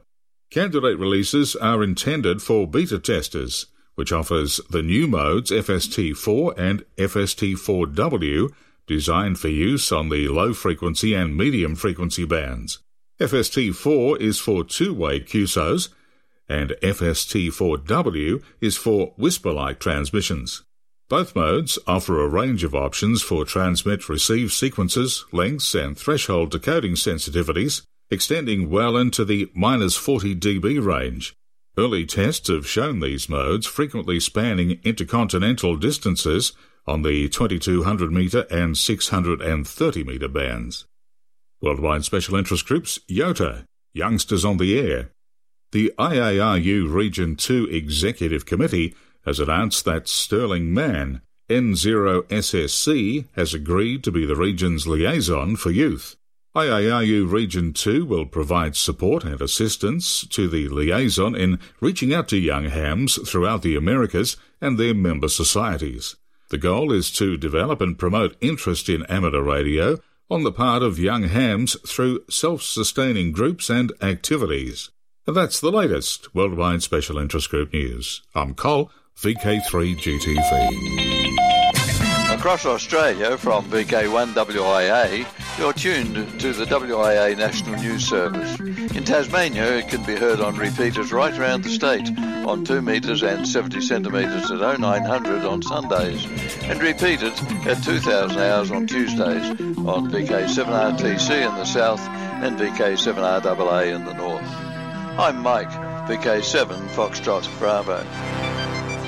Candidate 0.54 1.00
releases 1.00 1.56
are 1.56 1.84
intended 1.84 2.39
for 2.39 2.68
beta 2.68 3.00
testers, 3.00 3.66
which 3.96 4.12
offers 4.12 4.62
the 4.70 4.84
new 4.84 5.08
modes 5.08 5.50
FST4 5.50 6.54
and 6.56 6.86
FST4W 6.96 8.54
designed 8.86 9.39
for 9.39 9.48
use 9.48 9.92
on 9.92 10.10
the 10.10 10.28
low 10.28 10.54
frequency 10.54 11.16
and 11.16 11.36
medium 11.36 11.74
frequency 11.74 12.24
bands. 12.24 12.78
FST4 13.20 14.22
is 14.22 14.38
for 14.38 14.63
two 14.63 14.94
way 14.94 15.22
QSOs, 15.22 15.89
and 16.48 16.76
FST4W 16.84 18.44
is 18.62 18.78
for 18.78 19.13
whisper 19.18 19.54
like 19.54 19.80
transmissions. 19.80 20.62
Both 21.10 21.36
modes 21.36 21.80
offer 21.88 22.22
a 22.22 22.30
range 22.30 22.63
of 22.63 22.76
options 22.76 23.24
for 23.24 23.44
transmit 23.44 24.08
receive 24.08 24.54
sequences, 24.54 25.26
lengths, 25.32 25.74
and 25.74 25.98
threshold 25.98 26.52
decoding 26.52 26.94
sensitivities, 26.94 27.82
extending 28.13 28.69
well 28.69 28.95
into 28.95 29.26
the 29.26 29.52
minus 29.54 29.97
40 29.97 30.36
dB 30.36 30.84
range. 30.84 31.36
Early 31.78 32.06
tests 32.06 32.49
have 32.49 32.67
shown 32.67 32.99
these 32.99 33.28
modes 33.28 33.65
frequently 33.65 34.19
spanning 34.19 34.80
intercontinental 34.84 35.76
distances 35.76 36.54
on 36.86 37.02
the 37.02 37.28
2200 37.30 38.12
metre 38.12 38.45
and 38.52 38.78
630 38.78 40.04
metre 40.04 40.28
bands. 40.28 40.86
Worldwide 41.62 42.06
Special 42.06 42.36
Interest 42.36 42.65
Groups, 42.65 42.99
YOTA, 43.10 43.65
Youngsters 43.93 44.45
on 44.45 44.58
the 44.58 44.78
Air. 44.78 45.10
The 45.71 45.91
IARU 45.97 46.93
Region 46.93 47.36
2 47.36 47.69
Executive 47.71 48.45
Committee 48.45 48.93
has 49.26 49.39
announced 49.39 49.86
that 49.86 50.08
Sterling 50.08 50.73
Mann, 50.73 51.21
N0SSC, 51.49 53.28
has 53.36 53.54
agreed 53.54 54.04
to 54.04 54.12
be 54.12 54.26
the 54.26 54.36
region's 54.36 54.86
liaison 54.86 55.56
for 55.56 55.71
youth. 55.71 56.17
IARU 56.56 57.32
Region 57.32 57.74
2 57.74 58.06
will 58.06 58.28
provide 58.28 58.76
support 58.76 59.24
and 59.24 59.42
assistance 59.42 60.24
to 60.28 60.48
the 60.48 60.70
liaison 60.70 61.36
in 61.36 61.60
reaching 61.82 62.13
out 62.13 62.28
to 62.28 62.38
young 62.38 62.66
hams 62.66 63.16
throughout 63.28 63.63
the 63.63 63.76
Americas 63.76 64.38
and 64.62 64.78
their 64.78 64.94
member 64.94 65.30
societies. 65.30 66.16
The 66.52 66.60
goal 66.60 66.92
is 66.92 67.10
to 67.13 67.38
develop 67.38 67.82
and 67.82 67.98
promote 67.98 68.36
interest 68.39 68.88
in 68.88 69.04
amateur 69.08 69.42
radio 69.42 69.98
on 70.30 70.44
the 70.44 70.52
part 70.52 70.84
of 70.84 71.00
young 71.00 71.24
hams 71.24 71.76
through 71.89 72.24
self-sustaining 72.30 73.32
groups 73.32 73.72
and 73.72 73.92
activities. 74.00 74.92
And 75.26 75.36
that's 75.36 75.60
the 75.60 75.72
latest 75.72 76.36
Worldwide 76.36 76.84
Special 76.84 77.18
Interest 77.18 77.50
Group 77.50 77.74
news. 77.74 78.22
I'm 78.36 78.54
Col, 78.54 78.92
VK3GTV. 79.18 81.62
Across 82.43 82.65
Australia 82.65 83.38
from 83.38 83.63
VK1WIA, 83.69 85.25
you're 85.58 85.71
tuned 85.71 86.41
to 86.41 86.51
the 86.51 86.65
WIA 86.65 87.38
National 87.38 87.79
News 87.79 88.06
Service. 88.06 88.60
In 88.60 89.06
Tasmania, 89.06 89.77
it 89.77 89.88
can 89.88 90.03
be 90.03 90.17
heard 90.17 90.41
on 90.41 90.58
repeaters 90.58 91.13
right 91.13 91.34
around 91.39 91.63
the 91.63 91.69
state 91.69 92.06
on 92.45 92.65
2 92.65 92.82
metres 92.82 93.23
and 93.23 93.47
70 93.47 93.79
centimetres 93.79 94.51
at 94.51 94.60
0900 94.60 95.45
on 95.45 95.62
Sundays 95.62 96.25
and 96.63 96.82
repeated 96.82 97.32
at 97.65 97.82
2000 97.82 98.38
hours 98.38 98.71
on 98.71 98.88
Tuesdays 98.88 99.49
on 99.77 100.12
VK7RTC 100.12 101.47
in 101.47 101.56
the 101.56 101.63
south 101.63 102.01
and 102.01 102.60
VK7RAA 102.60 103.95
in 103.95 104.03
the 104.03 104.13
north. 104.15 104.43
I'm 105.17 105.41
Mike, 105.41 105.71
VK7 106.10 106.89
Foxtrot 106.89 107.47
Bravo. 107.58 108.06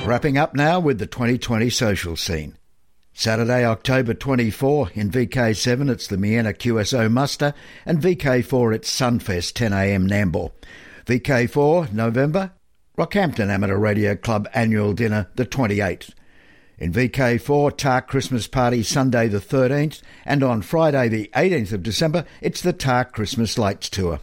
Wrapping 0.07 0.37
up 0.37 0.55
now 0.55 0.79
with 0.79 0.99
the 0.99 1.05
2020 1.05 1.69
social 1.69 2.15
scene. 2.15 2.57
Saturday, 3.17 3.63
October 3.63 4.13
24, 4.13 4.89
in 4.93 5.09
VK7 5.09 5.89
it's 5.89 6.05
the 6.05 6.17
Miena 6.17 6.51
QSO 6.51 7.09
Muster, 7.09 7.53
and 7.85 8.01
VK4 8.01 8.75
it's 8.75 8.91
Sunfest 8.93 9.53
10am 9.53 10.09
Nambour. 10.09 10.51
VK4, 11.05 11.93
November, 11.93 12.51
Rockhampton 12.97 13.49
Amateur 13.49 13.77
Radio 13.77 14.17
Club 14.17 14.49
Annual 14.53 14.91
Dinner 14.91 15.29
the 15.35 15.45
28th. 15.45 16.13
In 16.77 16.91
VK4, 16.91 17.77
TARC 17.77 18.09
Christmas 18.09 18.47
Party 18.47 18.83
Sunday 18.83 19.29
the 19.29 19.39
13th, 19.39 20.01
and 20.25 20.43
on 20.43 20.61
Friday 20.61 21.07
the 21.07 21.29
18th 21.35 21.71
of 21.71 21.83
December 21.83 22.25
it's 22.41 22.61
the 22.61 22.73
TARC 22.73 23.13
Christmas 23.13 23.57
Lights 23.57 23.89
Tour. 23.89 24.19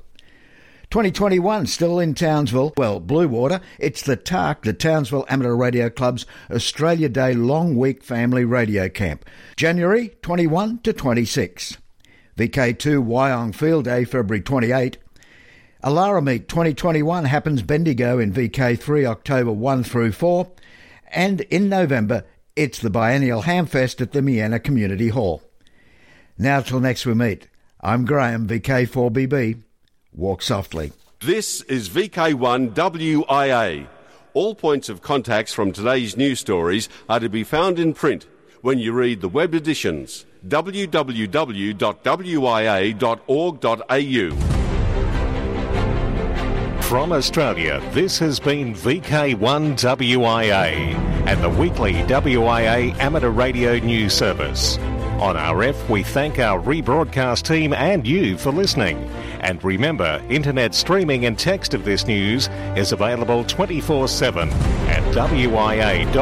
2021 0.93 1.67
still 1.67 1.99
in 1.99 2.13
Townsville. 2.13 2.75
Well, 2.77 3.01
Bluewater. 3.01 3.63
It's 3.79 4.03
the 4.03 4.15
TARC, 4.15 4.61
the 4.61 4.75
Townsville 4.75 5.25
Amateur 5.27 5.57
Radio 5.57 5.89
Club's 5.89 6.27
Australia 6.51 7.09
Day 7.09 7.33
Long 7.33 7.77
Week 7.77 8.03
Family 8.05 8.45
Radio 8.45 8.91
Camp. 8.91 9.25
January 9.57 10.11
21 10.21 10.81
to 10.81 10.93
26. 10.93 11.79
VK2 12.37 13.07
Wyong 13.07 13.55
Field 13.55 13.87
Day, 13.87 14.05
February 14.05 14.43
28. 14.43 14.99
Alara 15.83 16.23
Meet 16.23 16.47
2021 16.47 17.25
happens 17.25 17.63
Bendigo 17.63 18.19
in 18.19 18.31
VK3 18.31 19.07
October 19.07 19.51
1 19.51 19.85
through 19.85 20.13
4. 20.13 20.53
And 21.11 21.41
in 21.41 21.71
November, 21.71 22.25
it's 22.55 22.79
the 22.79 22.91
biennial 22.91 23.45
Hamfest 23.45 24.03
at 24.03 24.13
the 24.13 24.21
Miena 24.21 24.61
Community 24.61 25.09
Hall. 25.09 25.43
Now 26.37 26.61
till 26.61 26.81
next 26.81 27.07
we 27.07 27.15
meet. 27.15 27.49
I'm 27.81 28.05
Graham, 28.05 28.47
VK4BB. 28.47 29.63
Walk 30.15 30.43
softly. 30.43 30.93
This 31.21 31.63
is 31.63 31.89
VK1WIA. 31.89 33.87
All 34.35 34.55
points 34.55 34.91
of 34.91 35.01
contacts 35.01 35.55
from 35.55 35.73
today's 35.73 36.19
news 36.19 36.39
stories 36.39 36.91
are 37.09 37.21
to 37.21 37.31
be 37.31 37.45
found 37.45 37.79
in 37.79 37.95
print 37.95 38.27
when 38.61 38.79
you 38.79 38.93
read 38.93 39.23
the 39.23 39.29
web 39.29 39.55
editions 39.55 40.27
www.wia.org.au. 40.47 41.33
From 46.83 47.13
Australia, 47.13 47.81
this 47.93 48.19
has 48.19 48.39
been 48.39 48.75
VK1WIA 48.75 50.95
and 51.27 51.43
the 51.43 51.49
weekly 51.49 51.95
WIA 51.95 52.95
amateur 52.99 53.31
radio 53.31 53.79
news 53.79 54.13
service. 54.13 54.77
On 55.23 55.37
RF, 55.37 55.89
we 55.89 56.03
thank 56.03 56.39
our 56.39 56.61
rebroadcast 56.61 57.47
team 57.47 57.73
and 57.73 58.07
you 58.07 58.37
for 58.37 58.51
listening 58.51 59.09
And 59.43 59.63
remember, 59.63 60.23
internet 60.29 60.75
streaming 60.75 61.27
and 61.27 61.39
text 61.39 61.75
of 61.75 61.85
this 61.85 62.07
news 62.07 62.49
is 62.77 62.93
available 62.93 63.45
24 63.45 64.09
7 64.09 64.49
at 64.49 65.03
wia.org.au. 65.15 66.13